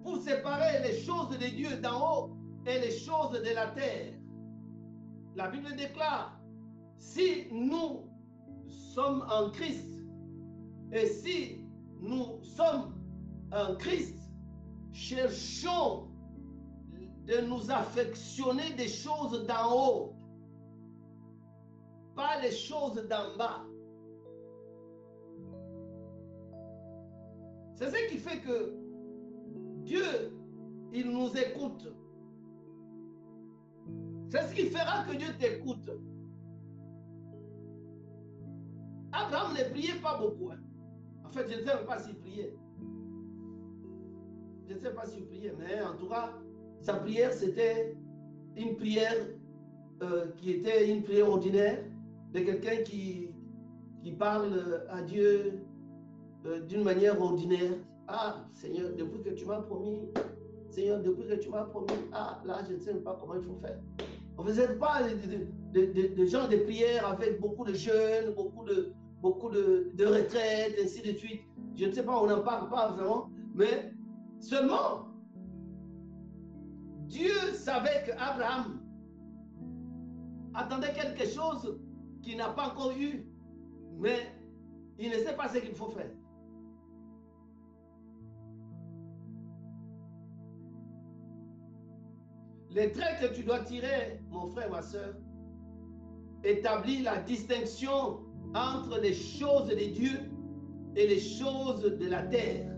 [0.03, 4.15] Pour séparer les choses de Dieu d'en haut et les choses de la terre.
[5.37, 6.39] La Bible déclare,
[6.97, 8.09] si nous
[8.69, 9.91] sommes en Christ,
[10.93, 11.67] et si
[12.01, 12.95] nous sommes
[13.53, 14.17] en Christ,
[14.93, 16.09] cherchons
[17.27, 20.15] de nous affectionner des choses d'en haut,
[22.15, 23.65] pas les choses d'en bas.
[27.75, 28.77] C'est ce qui fait que
[29.83, 30.33] Dieu,
[30.93, 31.89] il nous écoute.
[34.29, 35.91] C'est ce qui fera que Dieu t'écoute.
[39.13, 40.51] Abraham ne priait pas beaucoup.
[40.51, 40.59] Hein.
[41.25, 42.55] En fait, je ne sais pas s'il priait.
[44.67, 46.33] Je ne sais pas s'il priait, mais en tout cas,
[46.81, 47.97] sa prière, c'était
[48.57, 49.15] une prière
[50.03, 51.85] euh, qui était une prière ordinaire
[52.33, 53.31] de quelqu'un qui,
[54.03, 55.61] qui parle à Dieu
[56.47, 57.73] euh, d'une manière ordinaire.
[58.09, 60.09] Ah, Seigneur, depuis que tu m'as promis,
[60.69, 63.57] Seigneur, depuis que tu m'as promis, ah, là, je ne sais pas comment il faut
[63.63, 63.79] faire.
[64.37, 65.01] On ne faisait pas
[65.73, 71.03] des gens de prière avec beaucoup de jeûnes, beaucoup de, beaucoup de, de retraites, ainsi
[71.03, 71.43] de suite.
[71.77, 73.93] Je ne sais pas, on n'en parle pas vraiment, mais
[74.41, 75.09] seulement
[77.07, 78.81] Dieu savait qu'Abraham
[80.55, 81.79] attendait quelque chose
[82.23, 83.27] qu'il n'a pas encore eu,
[83.99, 84.35] mais
[84.99, 86.11] il ne sait pas ce qu'il faut faire.
[92.75, 95.15] Les traits que tu dois tirer, mon frère, ma soeur,
[96.43, 98.19] établit la distinction
[98.53, 100.31] entre les choses de Dieu
[100.97, 102.69] et les choses de la terre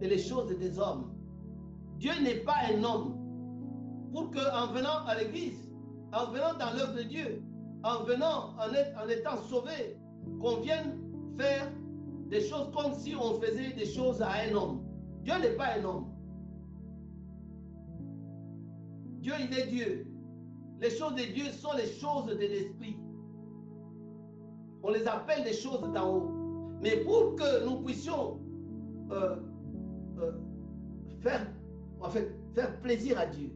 [0.00, 1.14] et les choses des hommes.
[1.98, 3.16] Dieu n'est pas un homme
[4.12, 5.70] pour qu'en venant à l'église,
[6.12, 7.44] en venant dans l'œuvre de Dieu,
[7.84, 9.96] en venant, en, en étant sauvé,
[10.40, 11.00] qu'on vienne
[11.38, 11.70] faire
[12.28, 14.84] des choses comme si on faisait des choses à un homme.
[15.22, 16.11] Dieu n'est pas un homme.
[19.22, 20.06] Dieu, il est Dieu.
[20.80, 22.98] Les choses de Dieu sont les choses de l'esprit.
[24.82, 26.30] On les appelle des choses d'en haut.
[26.82, 28.40] Mais pour que nous puissions
[29.12, 29.36] euh,
[30.18, 30.32] euh,
[31.20, 31.46] faire,
[32.54, 33.52] faire plaisir à Dieu,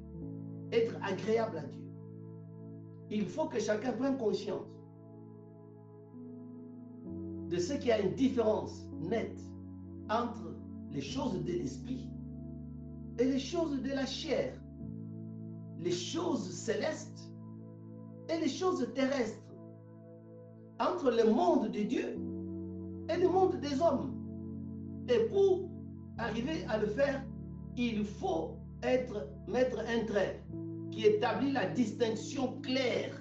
[0.71, 1.83] être agréable à Dieu,
[3.11, 4.69] il faut que chacun prenne conscience
[7.49, 9.41] de ce qu'il y a une différence nette
[10.09, 10.55] entre
[10.93, 12.09] les choses de l'esprit
[13.19, 14.53] et les choses de la chair,
[15.81, 17.31] les choses célestes
[18.29, 19.43] et les choses terrestres,
[20.81, 22.19] entre le monde de Dieu
[23.09, 24.13] et le monde des hommes.
[25.09, 25.69] Et pour
[26.19, 27.23] arriver à le faire,
[27.77, 30.43] il faut être, mettre un trait
[30.91, 33.15] qui établit la distinction claire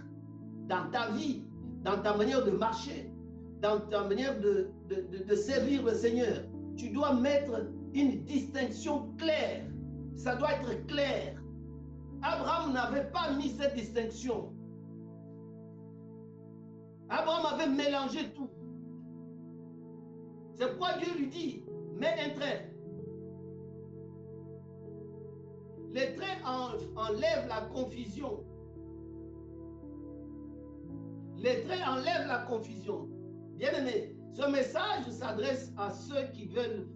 [0.67, 1.43] dans ta vie,
[1.83, 3.11] dans ta manière de marcher,
[3.61, 6.43] dans ta manière de, de, servir le Seigneur.
[6.77, 9.65] Tu dois mettre une distinction claire.
[10.15, 11.35] Ça doit être clair.
[12.25, 14.51] Abraham n'avait pas mis cette distinction.
[17.07, 18.49] Abraham avait mélangé tout.
[20.55, 21.63] C'est pourquoi Dieu lui dit,
[21.93, 22.71] mets un trait.
[25.91, 26.39] Les traits
[26.95, 28.43] enlèvent la confusion.
[31.37, 33.07] Les traits enlèvent la confusion.
[33.57, 36.87] Bien aimé, ce message s'adresse à ceux qui veulent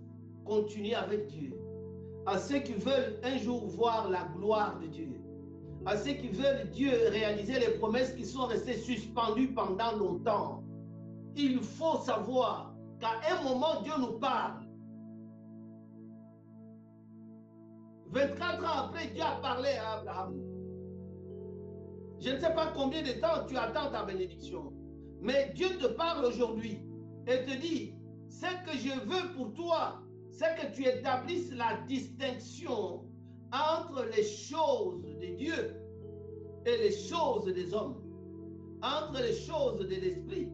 [0.43, 1.53] continuer avec Dieu,
[2.25, 5.18] à ceux qui veulent un jour voir la gloire de Dieu,
[5.89, 10.63] à ceux qui veulent Dieu réaliser les promesses qui sont restées suspendues pendant longtemps.
[11.35, 14.67] Il faut savoir qu'à un moment, Dieu nous parle.
[18.11, 20.35] 24 ans après, Dieu a parlé à Abraham.
[22.19, 24.71] Je ne sais pas combien de temps tu attends ta bénédiction,
[25.21, 26.83] mais Dieu te parle aujourd'hui
[27.25, 27.95] et te dit,
[28.29, 33.08] ce que je veux pour toi, c'est que tu établisses la distinction
[33.51, 35.75] entre les choses de Dieu
[36.65, 38.01] et les choses des hommes,
[38.81, 40.51] entre les choses de l'esprit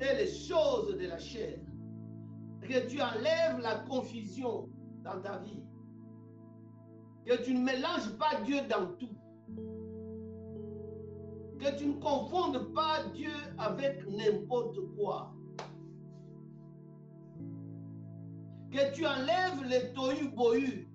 [0.00, 1.58] et les choses de la chair.
[2.62, 4.68] Que tu enlèves la confusion
[5.02, 5.62] dans ta vie.
[7.26, 9.16] Que tu ne mélanges pas Dieu dans tout.
[11.58, 15.34] Que tu ne confondes pas Dieu avec n'importe quoi.
[18.70, 20.88] Que tu enlèves le tohu-bohu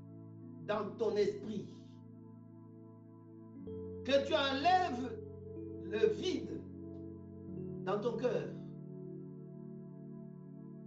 [0.70, 1.66] dans ton esprit.
[4.06, 5.20] Que tu enlèves
[5.84, 6.62] le vide
[7.86, 8.50] dans ton cœur.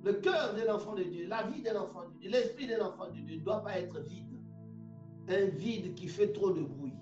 [0.05, 3.09] Le cœur de l'enfant de Dieu, la vie de l'enfant de Dieu, l'esprit de l'enfant
[3.09, 4.39] de Dieu ne doit pas être vide.
[5.28, 6.95] Un vide qui fait trop de bruit.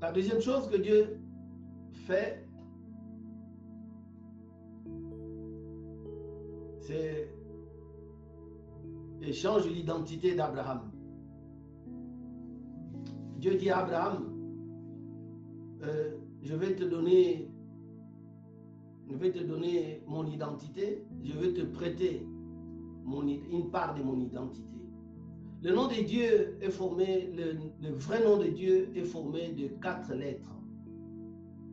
[0.00, 1.18] La deuxième chose que Dieu
[2.06, 2.43] fait,
[6.86, 7.28] c'est
[9.32, 10.90] change l'identité d'Abraham.
[13.38, 14.32] Dieu dit à Abraham,
[15.82, 16.12] euh,
[16.42, 17.50] je vais te donner,
[19.10, 22.26] je vais te donner mon identité, je vais te prêter
[23.02, 24.68] mon, une part de mon identité.
[25.62, 29.68] Le nom de Dieu est formé, le, le vrai nom de Dieu est formé de
[29.80, 30.50] quatre lettres.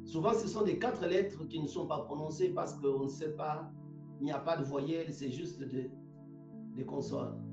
[0.06, 3.36] Souvent, ce sont des quatre lettres qui ne sont pas prononcées parce qu'on ne sait
[3.36, 3.72] pas,
[4.22, 5.92] il n'y a pas de voyelles, c'est juste des,
[6.86, 7.44] consonnes.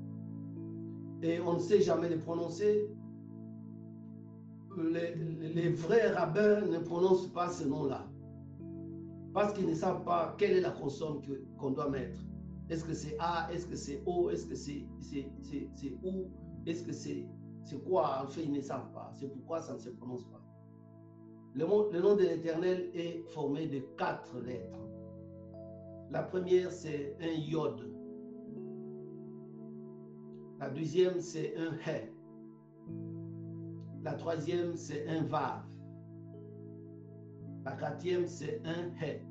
[1.23, 2.89] Et on ne sait jamais les prononcer
[4.77, 8.07] les, vrais rabbins ne prononcent pas ce nom-là.
[9.33, 11.21] Parce qu'ils ne savent pas quelle est la consonne
[11.57, 12.19] qu'on doit mettre.
[12.69, 14.85] Est-ce que c'est A, est-ce que c'est O, est-ce que c'est
[16.03, 16.31] OU,
[16.67, 17.25] est-ce que c'est
[17.83, 18.23] quoi?
[18.23, 19.11] En fait, ils ne savent pas.
[19.15, 20.41] C'est pourquoi ça ne se prononce pas.
[21.55, 24.88] Le, le nom de l'Éternel est formé de quatre lettres.
[26.11, 27.87] La première, c'est un yod.
[30.59, 32.11] La deuxième, c'est un he.
[34.01, 35.63] La troisième, c'est un vav.
[37.63, 39.21] La quatrième, c'est un he.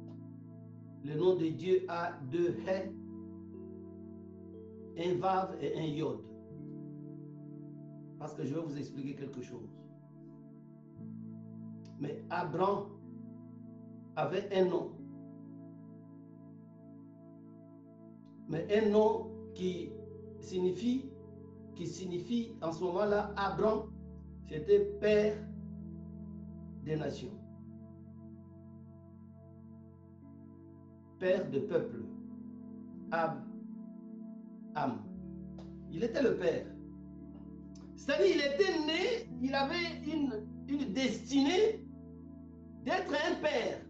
[1.05, 2.93] Le nom de Dieu a deux he,
[4.99, 6.21] un vav et un yod.
[8.21, 9.69] Parce que je vais vous expliquer quelque chose.
[11.99, 12.87] Mais Abraham
[14.15, 14.98] avait un nom.
[18.49, 19.91] Mais un nom qui
[20.41, 21.11] signifie,
[21.75, 23.91] qui signifie en ce moment-là, Abraham
[24.49, 25.37] c'était père
[26.83, 27.39] des nations.
[31.19, 32.03] Père de peuple.
[33.11, 33.43] Ab,
[34.75, 35.03] Am.
[35.91, 36.67] Il était le père.
[37.97, 41.85] C'est-à-dire, il était né, il avait une, une destinée
[42.85, 43.81] d'être un père.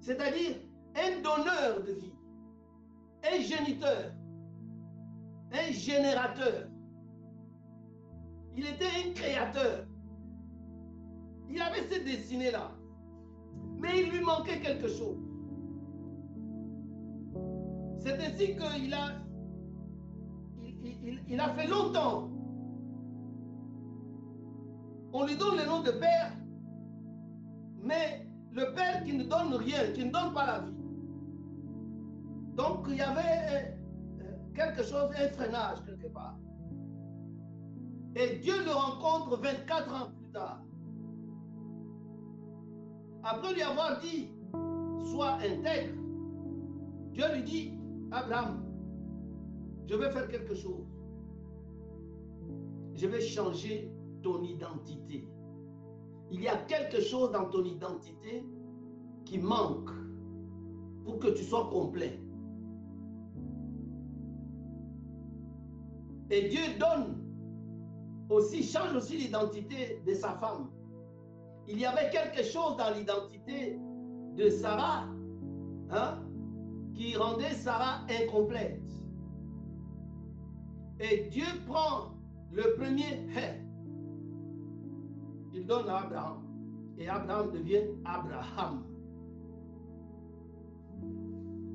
[0.00, 0.56] C'est-à-dire,
[0.96, 2.11] un donneur de vie,
[3.24, 4.12] un géniteur,
[5.52, 6.68] un générateur.
[8.56, 9.86] Il était un créateur.
[11.48, 12.72] Il avait cette destinée-là.
[13.78, 15.18] Mais il lui manquait quelque chose.
[18.00, 19.12] C'est ainsi qu'il a,
[20.62, 22.30] il, il, a fait longtemps.
[25.12, 26.32] On lui donne le nom de père,
[27.82, 30.81] mais le père qui ne donne rien, qui ne donne pas la vie.
[32.52, 33.76] Donc il y avait
[34.20, 36.36] euh, quelque chose, un freinage quelque part.
[38.14, 40.62] Et Dieu le rencontre 24 ans plus tard.
[43.24, 44.30] Après lui avoir dit,
[45.10, 45.94] sois intègre,
[47.12, 47.78] Dieu lui dit,
[48.10, 48.64] Abraham,
[49.86, 50.86] je vais faire quelque chose.
[52.94, 53.90] Je vais changer
[54.22, 55.28] ton identité.
[56.30, 58.46] Il y a quelque chose dans ton identité
[59.24, 59.90] qui manque
[61.04, 62.21] pour que tu sois complet.
[66.32, 67.18] Et Dieu donne
[68.30, 70.70] aussi, change aussi l'identité de sa femme.
[71.68, 73.78] Il y avait quelque chose dans l'identité
[74.34, 75.04] de Sarah
[75.90, 76.22] hein,
[76.94, 78.80] qui rendait Sarah incomplète.
[81.00, 82.14] Et Dieu prend
[82.50, 83.60] le premier hé.
[85.52, 86.42] Il donne à Abraham.
[86.96, 88.84] Et Abraham devient Abraham.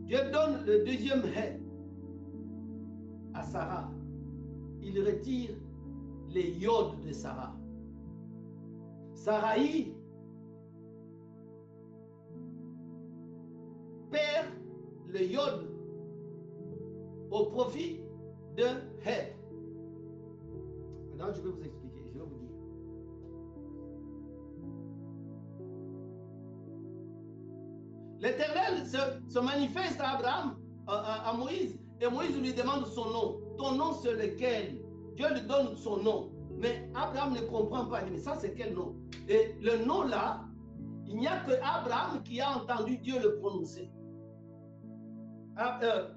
[0.06, 1.62] Dieu donne le deuxième hé
[3.36, 3.92] à Sarah.
[4.88, 5.50] Il retire
[6.30, 7.54] les yodes de Sarah.
[9.14, 9.94] Sarai
[14.10, 14.48] perd
[15.08, 15.70] le iode
[17.32, 18.00] au profit
[18.56, 18.64] de
[19.04, 19.36] Heb.
[21.10, 22.56] Maintenant, je vais vous expliquer, je vais vous dire.
[28.22, 30.56] L'Éternel se, manifeste à Abraham,
[30.88, 33.47] à Moïse, et Moïse lui demande son nom.
[33.58, 34.82] Ton nom, c'est lequel?
[35.16, 36.30] Dieu lui donne son nom.
[36.58, 38.04] Mais Abraham ne comprend pas.
[38.10, 38.96] mais ça, c'est quel nom?
[39.28, 40.46] Et le nom là,
[41.08, 43.90] il n'y a que Abraham qui a entendu Dieu le prononcer.
[45.56, 46.08] Ah, euh,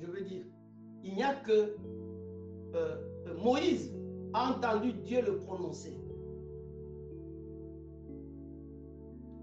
[0.00, 0.44] je veux dire,
[1.02, 1.76] il n'y a que
[2.74, 2.96] euh,
[3.42, 3.92] Moïse
[4.32, 6.00] a entendu Dieu le prononcer.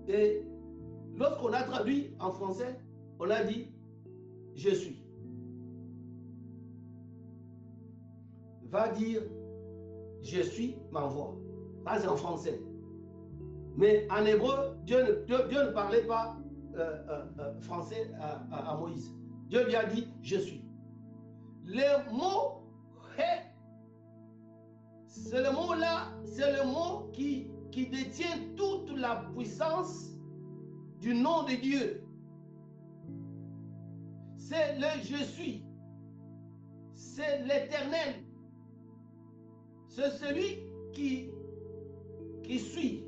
[0.08, 0.44] Et
[1.16, 2.80] lorsqu'on a traduit en français,
[3.20, 3.68] on a dit
[4.56, 5.02] je suis.
[8.72, 9.22] Va dire
[10.24, 11.36] je suis m'envoie.
[11.86, 12.62] Ça, c'est en français.
[13.76, 16.38] Mais en hébreu, Dieu ne, parlait pas
[16.76, 18.12] euh, euh, euh, français
[18.52, 19.12] à, Moïse.
[19.50, 20.64] Dieu lui a dit, je suis.
[21.66, 22.62] Le mot
[25.08, 30.10] c'est le mot là, c'est le mot qui, qui détient toute la puissance
[31.00, 32.04] du nom de Dieu.
[34.38, 35.66] C'est le je suis.
[36.94, 38.21] C'est l'éternel
[39.92, 40.64] c'est celui
[40.94, 41.30] qui,
[42.60, 43.06] suit.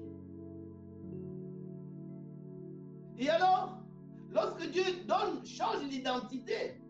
[3.18, 3.78] Et alors,
[4.30, 4.84] lorsque Dieu
[5.46, 6.82] change l'identité,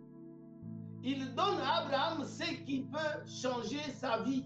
[1.03, 4.45] il donne à Abraham ce qui peut changer sa vie.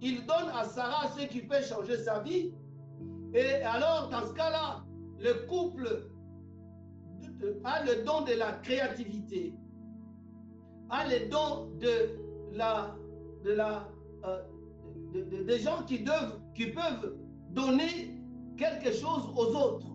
[0.00, 2.52] Il donne à Sarah ce qui peut changer sa vie.
[3.32, 4.84] Et alors, dans ce cas-là,
[5.18, 6.10] le couple
[7.64, 9.54] a le don de la créativité,
[10.90, 12.18] a le don de
[12.52, 12.96] la,
[13.44, 13.50] de
[14.24, 14.42] euh,
[15.14, 17.16] des gens qui, peuvent
[17.50, 18.16] donner
[18.56, 19.86] quelque chose aux autres.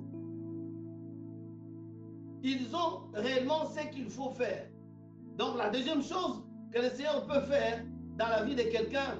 [2.41, 4.67] Ils ont réellement ce qu'il faut faire.
[5.37, 7.83] Donc la deuxième chose que le Seigneur peut faire
[8.17, 9.17] dans la vie de quelqu'un,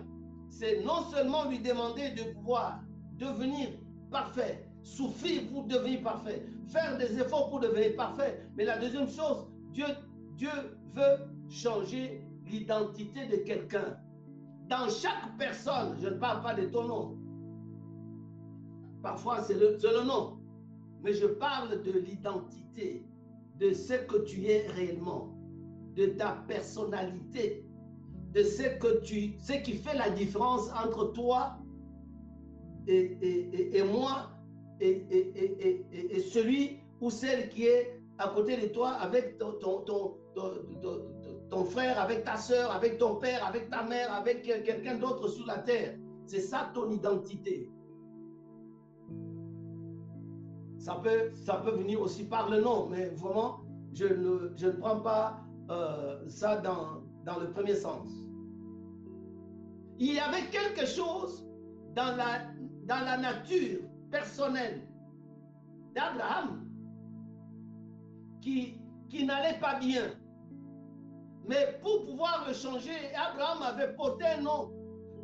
[0.50, 2.80] c'est non seulement lui demander de pouvoir
[3.18, 3.70] devenir
[4.10, 9.48] parfait, souffrir pour devenir parfait, faire des efforts pour devenir parfait, mais la deuxième chose,
[9.72, 9.88] Dieu
[10.96, 13.98] veut changer l'identité de quelqu'un
[14.70, 17.18] dans chaque personne, je ne parle pas de ton nom.
[19.02, 20.38] Parfois, c'est le, nom.
[21.02, 23.06] Mais je parle de l'identité,
[23.58, 25.36] de ce que tu es réellement,
[25.96, 27.66] de ta personnalité,
[28.34, 31.58] de ce que tu, ce qui fait la différence entre toi
[32.88, 34.30] et, moi
[34.80, 39.54] et, celui ou celle qui est à côté de toi avec ton
[41.66, 45.60] frère, avec ta soeur, avec ton père, avec ta mère, avec quelqu'un d'autre sur la
[45.60, 45.96] terre.
[46.26, 47.72] C'est ça ton identité.
[50.78, 53.62] Ça peut, ça peut venir aussi par le nom, mais vraiment,
[53.94, 58.10] je ne, je ne prends pas euh, ça dans, dans le premier sens.
[59.98, 61.46] Il y avait quelque chose
[61.96, 62.40] dans la,
[62.86, 64.88] dans la nature personnelle
[65.94, 66.66] d'Abraham
[68.42, 68.80] qui,
[69.10, 70.04] qui n'allait pas bien.
[71.50, 74.72] Mais pour pouvoir le changer, Abraham avait porté un nom,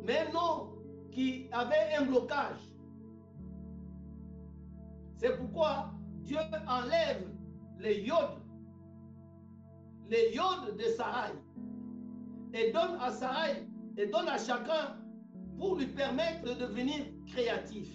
[0.02, 0.72] mais un nom
[1.12, 2.58] qui avait un blocage.
[5.18, 5.92] C'est pourquoi
[6.24, 7.30] Dieu enlève
[7.78, 8.42] les iodes,
[10.10, 11.30] les iodes de Sarai,
[12.54, 13.64] et donne à Sarai,
[13.96, 14.96] et donne à chacun
[15.56, 17.88] pour lui permettre de devenir créatif.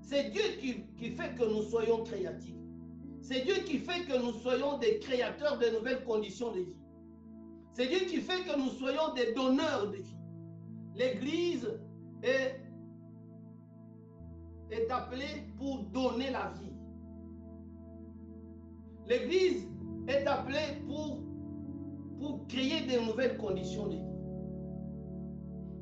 [0.00, 2.56] C'est Dieu qui, qui fait que nous soyons créatifs.
[3.20, 6.77] C'est Dieu qui fait que nous soyons des créateurs de nouvelles conditions de vie.
[7.78, 10.16] C'est Dieu qui fait que nous soyons des donneurs de vie.
[10.96, 11.64] L'Église
[12.24, 12.60] est,
[14.90, 16.72] appelée pour donner la vie.
[19.06, 19.68] L'Église
[20.08, 21.20] est appelée pour,
[22.18, 24.02] pour créer de nouvelles conditions de vie.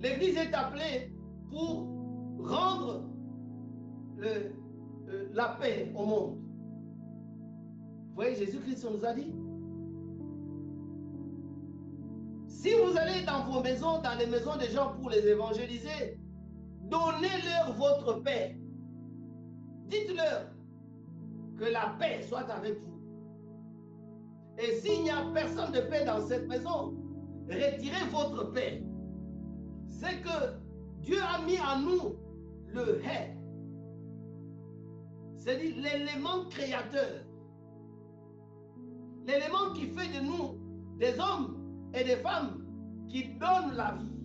[0.00, 1.14] L'Église est appelée
[1.50, 1.88] pour
[2.40, 3.08] rendre
[4.22, 4.50] euh,
[5.32, 6.36] la paix au monde.
[8.08, 9.32] Vous voyez, Jésus-Christ nous a dit,
[12.66, 16.18] si vous allez dans vos maisons, dans les maisons des gens pour les évangéliser,
[16.80, 18.58] donnez-leur votre paix.
[19.84, 20.50] Dites-leur
[21.56, 23.00] que la paix soit avec vous.
[24.58, 26.96] Et s'il n'y a personne de paix dans cette maison,
[27.48, 28.82] retirez votre paix.
[29.88, 30.58] C'est que
[31.02, 32.16] Dieu a mis en nous
[32.74, 33.36] le hé.
[35.36, 37.22] C'est-à-dire l'élément créateur.
[39.24, 40.58] L'élément qui fait de nous
[40.98, 41.55] des hommes
[41.96, 42.62] et des femmes
[43.08, 44.16] qui donnent la vie.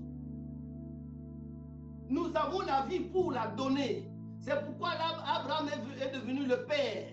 [2.09, 4.11] Nous avons la vie pour la donner.
[4.41, 5.67] C'est pourquoi Abraham
[6.01, 7.07] est devenu le père.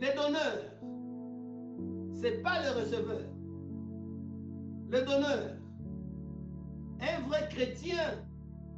[0.00, 0.76] Le donneur.
[2.14, 3.28] Ce n'est pas le receveur.
[4.88, 5.56] Le donneur.
[7.00, 8.24] Un vrai chrétien,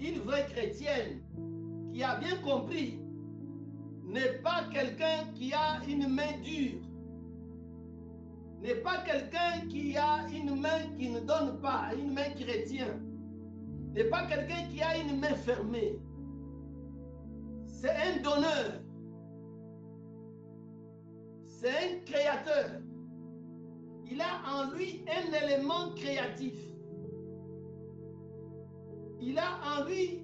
[0.01, 1.21] une vraie chrétienne
[1.93, 2.99] qui a bien compris
[4.05, 6.81] n'est pas quelqu'un qui a une main dure,
[8.61, 12.99] n'est pas quelqu'un qui a une main qui ne donne pas, une main qui retient,
[13.93, 15.99] n'est pas quelqu'un qui a une main fermée.
[17.67, 18.81] C'est un donneur.
[21.45, 22.81] C'est un créateur.
[24.11, 26.55] Il a en lui un élément créatif.
[29.21, 30.23] Il a en lui,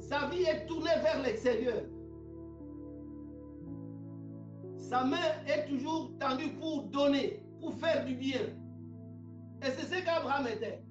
[0.00, 1.82] sa vie est tournée vers l'extérieur.
[4.90, 8.40] Sa main est toujours tendue pour donner, pour faire du bien.
[9.62, 10.82] Et c'est ce qu'Abraham était,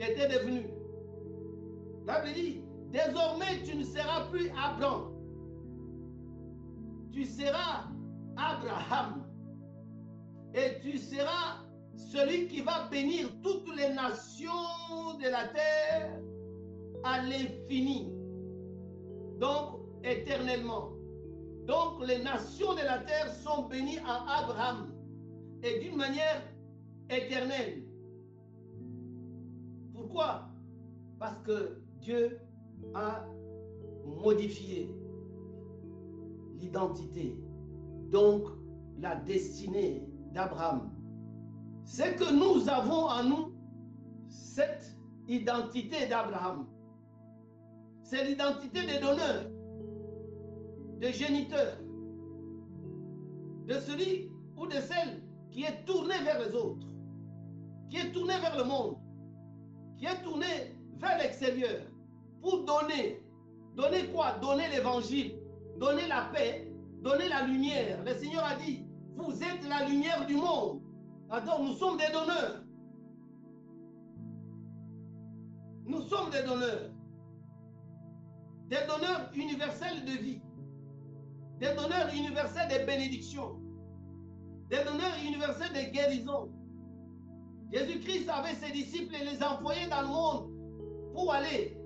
[0.00, 0.62] était devenu.
[2.06, 5.12] La Bible dit, désormais tu ne seras plus Abraham.
[7.12, 7.84] Tu seras
[8.34, 9.26] Abraham.
[10.54, 11.66] Et tu seras
[11.96, 16.18] celui qui va bénir toutes les nations de la terre
[17.04, 18.10] à l'infini.
[19.38, 20.95] Donc, éternellement.
[21.66, 24.92] Donc, les nations de la terre sont bénies en Abraham
[25.62, 26.42] et d'une manière
[27.10, 27.82] éternelle.
[29.92, 30.48] Pourquoi?
[31.18, 32.38] Parce que Dieu
[32.94, 33.24] a
[34.04, 34.94] modifié
[36.54, 37.36] l'identité,
[38.10, 38.44] donc
[38.98, 40.92] la destinée d'Abraham.
[41.84, 43.52] C'est que nous avons en nous
[44.28, 44.96] cette
[45.26, 46.66] identité d'Abraham.
[48.02, 49.50] C'est l'identité des donneurs,
[50.98, 51.78] des géniteurs,
[53.66, 56.86] de celui ou de celle qui est tourné vers les autres,
[57.90, 58.96] qui est tourné vers le monde,
[59.96, 60.46] qui est tourné
[60.98, 61.82] vers l'extérieur
[62.40, 63.22] pour donner.
[63.74, 64.32] Donner quoi?
[64.40, 65.38] Donner l'évangile,
[65.78, 66.72] donner la paix,
[67.02, 68.02] donner la lumière.
[68.04, 70.80] Le Seigneur a dit, vous êtes la lumière du monde.
[71.28, 72.62] Alors nous sommes des donneurs.
[75.84, 76.90] Nous sommes des donneurs.
[78.68, 80.40] Des donneurs universels de vie.
[81.58, 83.58] Des donneurs universels de bénédictions.
[84.70, 86.50] Des donneurs universels de guérison.
[87.72, 90.50] Jésus-Christ avait ses disciples et les envoyait dans le monde
[91.14, 91.76] pour aller.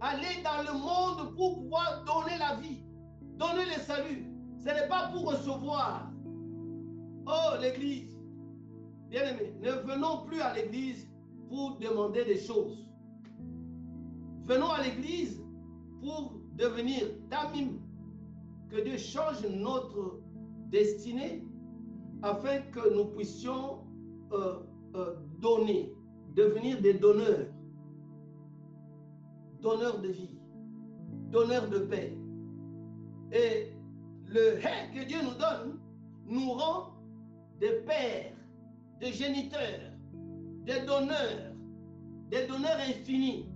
[0.00, 2.82] Aller dans le monde pour pouvoir donner la vie,
[3.36, 4.26] donner le salut.
[4.58, 6.10] Ce n'est pas pour recevoir.
[7.26, 8.16] Oh, l'Église.
[9.08, 11.10] Bien-aimés, ne venons plus à l'Église
[11.48, 12.86] pour demander des choses.
[14.44, 15.42] Venons à l'Église
[16.00, 17.78] pour devenir tamim.
[18.70, 20.20] Que Dieu change notre
[20.70, 21.44] destinée
[22.22, 23.80] afin que nous puissions
[24.32, 24.60] euh,
[24.94, 25.92] euh, donner,
[26.36, 27.46] devenir des donneurs.
[29.60, 30.38] Donneurs de vie,
[31.30, 32.16] donneurs de paix.
[33.32, 33.72] Et
[34.26, 35.80] le hé que Dieu nous donne
[36.26, 36.94] nous rend
[37.58, 38.32] des pères,
[39.00, 39.92] des géniteurs,
[40.64, 41.52] des donneurs,
[42.30, 43.46] des donneurs infinis,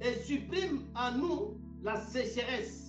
[0.00, 2.87] et supprime en nous la sécheresse,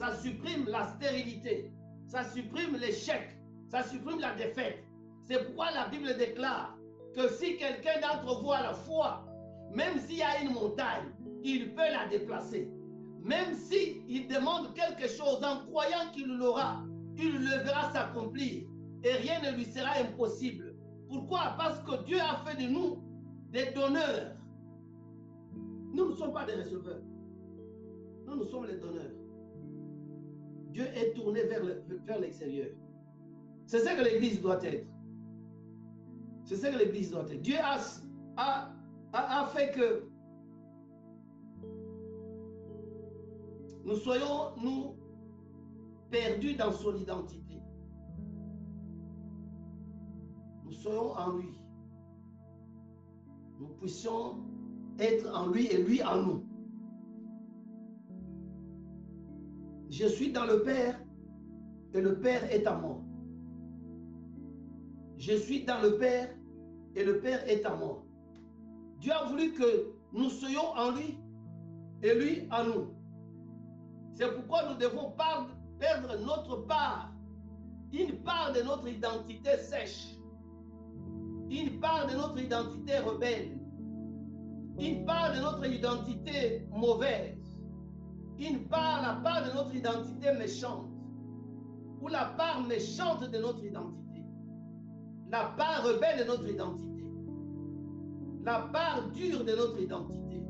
[0.00, 1.70] ça supprime la stérilité,
[2.06, 3.36] ça supprime l'échec,
[3.68, 4.82] ça supprime la défaite.
[5.28, 6.74] C'est pourquoi la Bible déclare
[7.14, 9.26] que si quelqu'un d'entre vous a la foi,
[9.74, 11.12] même s'il y a une montagne,
[11.44, 12.70] il peut la déplacer.
[13.22, 16.82] même si il demande quelque chose en croyant qu'il l'aura,
[17.18, 18.64] il le verra s'accomplir
[19.04, 20.74] et rien ne lui sera impossible.
[21.10, 21.54] Pourquoi?
[21.58, 23.02] Parce que Dieu a fait de nous
[23.50, 24.32] des donneurs.
[25.92, 27.02] Nous ne sommes pas des receveurs.
[28.26, 29.19] Nous, nous sommes les donneurs.
[30.72, 32.68] Dieu est tourné vers l'extérieur.
[33.66, 34.86] C'est ce que l'Église doit être.
[36.44, 37.40] C'est ce que l'Église doit être.
[37.40, 38.72] Dieu a,
[39.12, 40.08] a, fait que
[43.84, 44.96] nous soyons, nous,
[46.10, 47.62] perdus dans son identité.
[50.64, 51.58] Nous soyons en lui.
[53.60, 54.36] Nous puissions
[54.98, 56.49] être en lui et lui en nous.
[59.90, 61.00] Je suis dans le Père
[61.92, 63.02] et le Père est à moi.
[65.18, 66.28] Je suis dans le Père
[66.94, 68.04] et le Père est à moi.
[69.00, 71.18] Dieu a voulu que nous soyons en lui
[72.04, 72.94] et lui en nous.
[74.14, 75.12] C'est pourquoi nous devons
[75.80, 77.12] perdre notre part,
[77.92, 80.16] une part de notre identité sèche,
[81.50, 83.58] une part de notre identité rebelle,
[84.78, 87.39] une part de notre identité mauvaise,
[88.40, 90.88] une part, la part de notre identité méchante,
[92.00, 94.24] ou la part méchante de notre identité,
[95.28, 97.04] la part rebelle de notre identité,
[98.42, 100.42] la part dure de notre identité,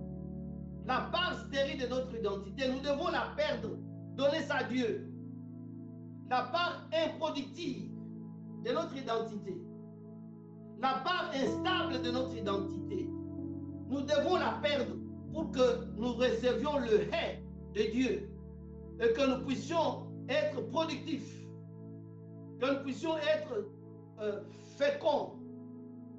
[0.86, 2.68] la part stérile de notre identité.
[2.68, 3.76] Nous devons la perdre,
[4.16, 5.07] donner ça à Dieu.
[6.28, 7.91] La part improductive
[8.64, 9.61] de notre identité,
[10.80, 13.11] la part instable de notre identité.
[13.88, 14.95] Nous devons la perdre
[15.32, 17.43] pour que nous recevions le haie
[17.74, 18.30] de Dieu
[19.00, 21.46] et que nous puissions être productifs,
[22.60, 23.66] que nous puissions être
[24.20, 24.40] euh,
[24.76, 25.34] féconds.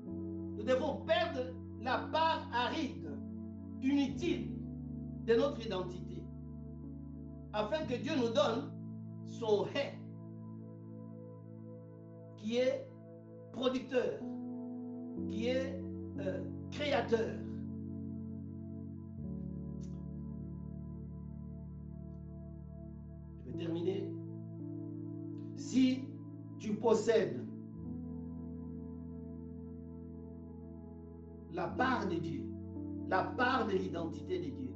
[0.06, 3.10] Nous devons perdre la part aride,
[3.82, 4.52] inutile
[5.26, 6.24] de notre identité,
[7.54, 8.72] afin que Dieu nous donne
[9.28, 9.98] son haie,
[12.38, 12.88] qui est
[13.52, 14.20] producteur,
[15.28, 15.80] qui est
[16.20, 17.36] euh, créateur.
[23.52, 24.10] Vais terminer.
[25.56, 26.04] Si
[26.60, 27.46] tu possèdes
[31.54, 32.46] la part de Dieu,
[33.10, 34.72] la part de l'identité de Dieu,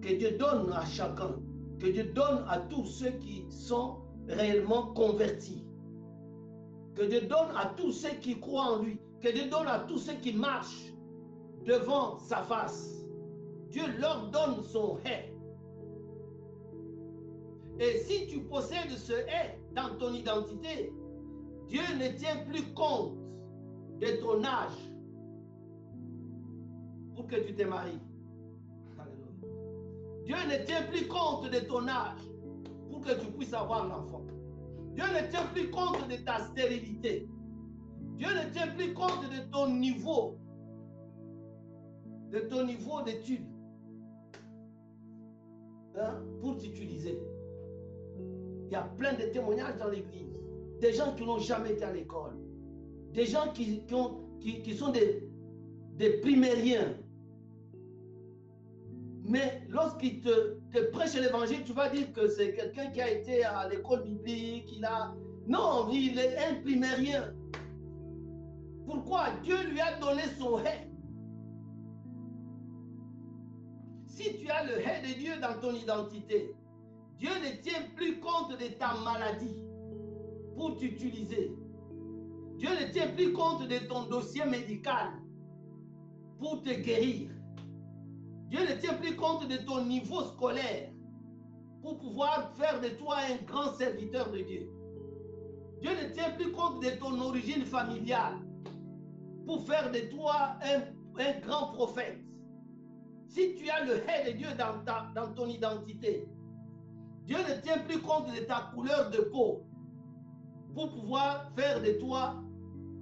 [0.00, 1.36] que Dieu donne à chacun,
[1.78, 3.98] que Dieu donne à tous ceux qui sont
[4.28, 5.66] réellement convertis,
[6.94, 9.98] que Dieu donne à tous ceux qui croient en lui, que Dieu donne à tous
[9.98, 10.94] ceux qui marchent
[11.66, 13.04] devant sa face.
[13.70, 15.33] Dieu leur donne son haie.
[17.80, 20.92] Et si tu possèdes ce haie dans ton identité,
[21.68, 23.16] Dieu ne tient plus compte
[24.00, 24.78] de ton âge
[27.16, 28.00] pour que tu te maries.
[30.24, 32.20] Dieu ne tient plus compte de ton âge
[32.90, 34.22] pour que tu puisses avoir l'enfant.
[34.94, 37.28] Dieu ne tient plus compte de ta stérilité.
[38.16, 40.38] Dieu ne tient plus compte de ton niveau,
[42.30, 43.48] de ton niveau d'études
[45.96, 47.18] hein, pour t'utiliser.
[48.74, 50.34] Il y a plein de témoignages dans l'église.
[50.80, 52.36] Des gens qui n'ont jamais été à l'école.
[53.12, 55.28] Des gens qui, sont des,
[55.96, 56.96] des primériens.
[59.22, 63.44] Mais lorsqu'il te, te prêche l'évangile, tu vas dire que c'est quelqu'un qui a été
[63.44, 65.14] à l'école biblique, il a...
[65.46, 67.32] Non, il est un primérien.
[68.86, 70.90] Pourquoi Dieu lui a donné son haie.
[74.08, 76.56] Si tu as le haie de Dieu dans ton identité,
[77.18, 79.62] Dieu ne tient plus compte de ta maladie
[80.56, 81.56] pour t'utiliser.
[82.56, 85.08] Dieu ne tient plus compte de ton dossier médical
[86.38, 87.30] pour te guérir.
[88.48, 90.90] Dieu ne tient plus compte de ton niveau scolaire
[91.82, 94.70] pour pouvoir faire de toi un grand serviteur de Dieu.
[95.80, 98.38] Dieu ne tient plus compte de ton origine familiale
[99.46, 102.20] pour faire de toi un, grand prophète.
[103.28, 106.26] Si tu as le haie de Dieu dans ton identité,
[107.24, 109.64] Dieu ne tient plus compte de ta couleur de peau
[110.74, 112.42] pour pouvoir faire de toi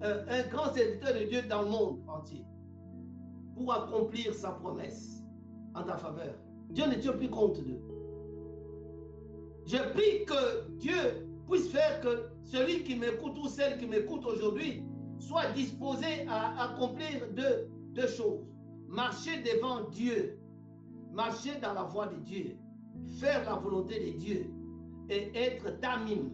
[0.02, 2.44] euh, un grand serviteur de Dieu dans le monde entier,
[3.54, 5.22] pour accomplir sa promesse
[5.74, 6.34] en ta faveur.
[6.70, 7.80] Dieu ne tient plus compte d'eux.
[9.66, 14.84] Je prie que Dieu puisse faire que celui qui m'écoute ou celle qui m'écoute aujourd'hui
[15.18, 18.44] soit disposé à accomplir deux, deux choses.
[18.88, 20.38] Marcher devant Dieu,
[21.12, 22.56] marcher dans la voie de Dieu,
[23.20, 24.51] faire la volonté de Dieu
[25.09, 26.30] et être tamim,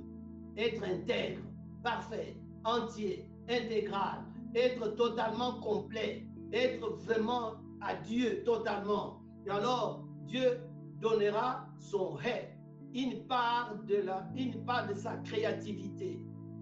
[0.57, 1.43] être intègre,
[1.83, 9.21] parfait, entier, intégral, être totalement complet, être vraiment à Dieu totalement.
[9.47, 10.61] Et alors, Dieu
[11.01, 12.59] donnera son haie,
[12.95, 16.21] une part de la, une part de sa créativité,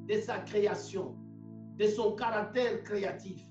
[0.08, 1.16] de sa création,
[1.78, 3.46] de son caractère créatif.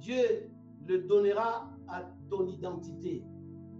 [0.00, 0.50] Dieu
[0.86, 3.24] le donnera à ton identité.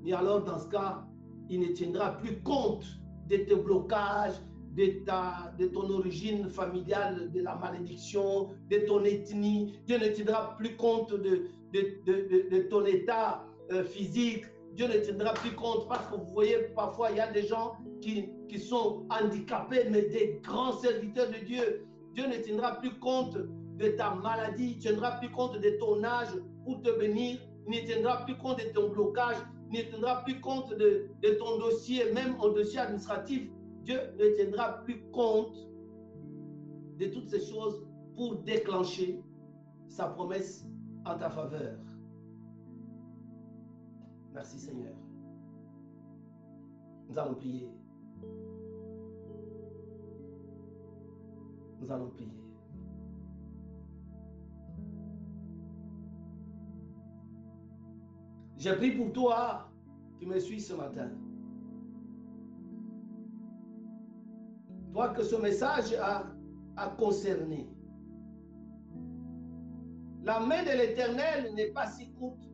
[0.05, 1.07] Et alors, dans ce cas,
[1.49, 2.85] il ne tiendra plus compte
[3.29, 4.41] de tes blocages,
[4.75, 9.73] de, ta, de ton origine familiale, de la malédiction, de ton ethnie.
[9.87, 14.45] Dieu ne tiendra plus compte de, de, de, de ton état euh, physique.
[14.75, 17.77] Dieu ne tiendra plus compte parce que vous voyez, parfois, il y a des gens
[18.03, 21.87] qui, qui sont handicapés, mais des grands serviteurs de Dieu.
[22.15, 23.37] Dieu ne tiendra plus compte
[23.77, 26.29] de ta maladie, il ne tiendra plus compte de ton âge
[26.65, 27.39] pour te bénir,
[27.69, 29.37] il ne tiendra plus compte de ton blocage,
[29.71, 33.51] ne tiendra plus compte de, de ton dossier, même un dossier administratif.
[33.83, 35.57] Dieu ne tiendra plus compte
[36.99, 37.87] de toutes ces choses
[38.17, 39.21] pour déclencher
[39.89, 40.65] sa promesse
[41.05, 41.79] en ta faveur.
[44.33, 44.95] Merci Seigneur.
[47.09, 47.69] Nous allons prier.
[51.81, 52.46] Nous allons prier.
[58.57, 59.71] J'ai pris pour toi
[60.19, 61.11] qui me suis ce matin.
[64.93, 66.25] Toi que ce message a,
[66.77, 67.69] a concerné.
[70.25, 72.49] La main de l'Éternel n'est pas si courte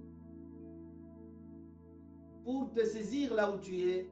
[2.45, 4.11] pour te saisir là où tu es,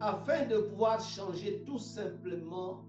[0.00, 2.84] afin de pouvoir changer tout simplement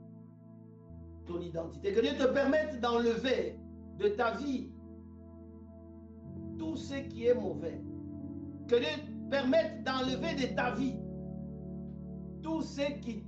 [1.26, 1.94] ton identité.
[1.94, 3.58] Que Dieu te permette d'enlever
[3.98, 4.73] de ta vie
[6.58, 7.82] tout ce qui est mauvais.
[8.68, 10.96] Que Dieu te permette d'enlever de ta vie
[12.42, 13.24] tout ce qui,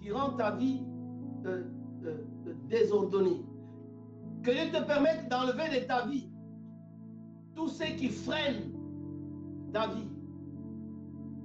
[0.00, 0.82] qui rend ta vie
[1.46, 1.64] euh,
[2.04, 3.44] euh, euh, désordonnée.
[4.42, 6.30] Que Dieu te permette d'enlever de ta vie
[7.54, 8.72] tout ce qui freine
[9.72, 10.08] ta vie.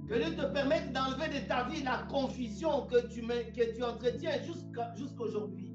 [0.08, 4.42] Que Dieu te permette d'enlever de ta vie la confusion que tu, que tu entretiens
[4.44, 5.75] jusqu'à jusqu'aujourd'hui.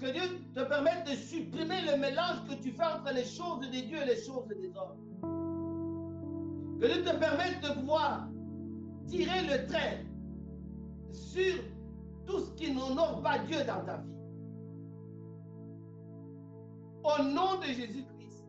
[0.00, 0.22] Que Dieu
[0.54, 4.06] te permette de supprimer le mélange que tu fais entre les choses de Dieu et
[4.06, 4.96] les choses des hommes.
[6.80, 8.28] Que Dieu te permette de pouvoir
[9.06, 10.06] tirer le trait
[11.12, 11.54] sur
[12.24, 14.14] tout ce qui n'honore pas Dieu dans ta vie.
[17.04, 18.46] Au nom de Jésus-Christ.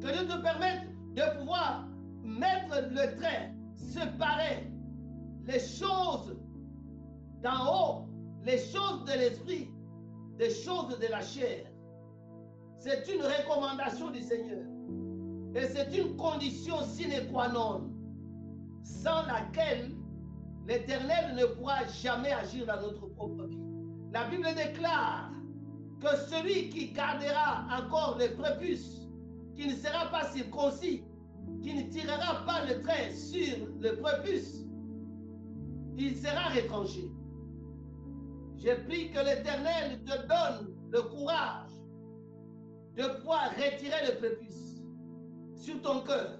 [0.00, 1.86] Que Dieu te permette de pouvoir
[2.22, 4.70] mettre le trait, séparer
[5.44, 6.34] les choses
[7.42, 8.08] d'en haut,
[8.46, 9.68] les choses de l'esprit,
[10.38, 11.66] des choses de la chair.
[12.78, 14.64] C'est une recommandation du Seigneur.
[15.56, 17.90] Et c'est une condition sine qua non,
[18.84, 19.90] sans laquelle
[20.68, 23.58] l'Éternel ne pourra jamais agir dans notre propre vie.
[24.12, 25.32] La Bible déclare
[26.00, 29.08] que celui qui gardera encore les prépuces,
[29.56, 31.02] qui ne sera pas circoncis,
[31.62, 34.64] qui ne tirera pas le trait sur le prépuce,
[35.96, 37.10] il sera retranché.
[38.56, 41.70] J'ai pris que l'Éternel te donne le courage
[42.96, 44.82] de pouvoir retirer le prépuce
[45.54, 46.38] sur ton cœur,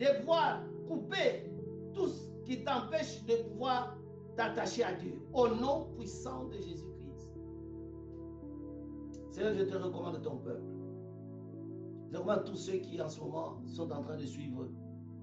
[0.00, 1.50] de pouvoir couper
[1.94, 3.96] tout ce qui t'empêche de pouvoir
[4.36, 5.20] t'attacher à Dieu.
[5.32, 7.30] Au nom puissant de Jésus-Christ.
[9.30, 10.62] Seigneur, je te recommande ton peuple.
[12.10, 14.68] Je recommande tous ceux qui en ce moment sont en train de suivre,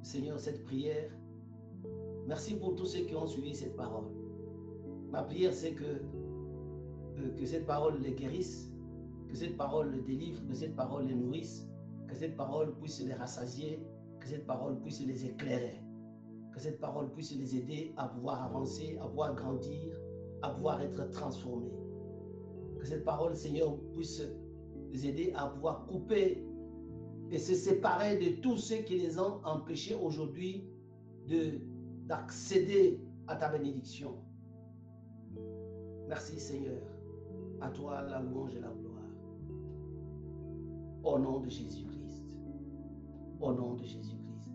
[0.01, 1.11] Seigneur, cette prière.
[2.25, 4.18] Merci pour tous ceux qui ont suivi cette parole.
[5.11, 8.71] Ma prière, c'est que, euh, que cette parole les guérisse,
[9.27, 11.67] que cette parole les délivre, que cette parole les nourrisse,
[12.07, 13.79] que cette parole puisse les rassasier,
[14.19, 15.81] que cette parole puisse les éclairer,
[16.53, 19.99] que cette parole puisse les aider à pouvoir avancer, à pouvoir grandir,
[20.41, 21.73] à pouvoir être transformés.
[22.79, 24.21] Que cette parole, Seigneur, puisse
[24.91, 26.43] les aider à pouvoir couper
[27.31, 30.65] et se séparer de tous ceux qui les ont empêchés aujourd'hui
[32.07, 34.17] d'accéder à ta bénédiction.
[36.09, 36.81] Merci Seigneur.
[37.61, 38.95] À toi la louange et la gloire.
[41.03, 42.25] Au nom de Jésus-Christ.
[43.39, 44.51] Au nom de Jésus-Christ.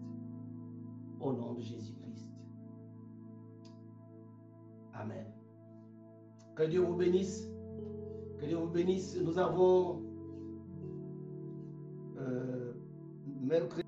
[1.20, 2.28] Au nom de Jésus-Christ.
[4.94, 5.26] Amen.
[6.56, 7.48] Que Dieu vous bénisse.
[8.40, 9.16] Que Dieu vous bénisse.
[9.22, 10.02] Nous avons
[12.18, 12.72] euh,
[13.40, 13.84] mercredi.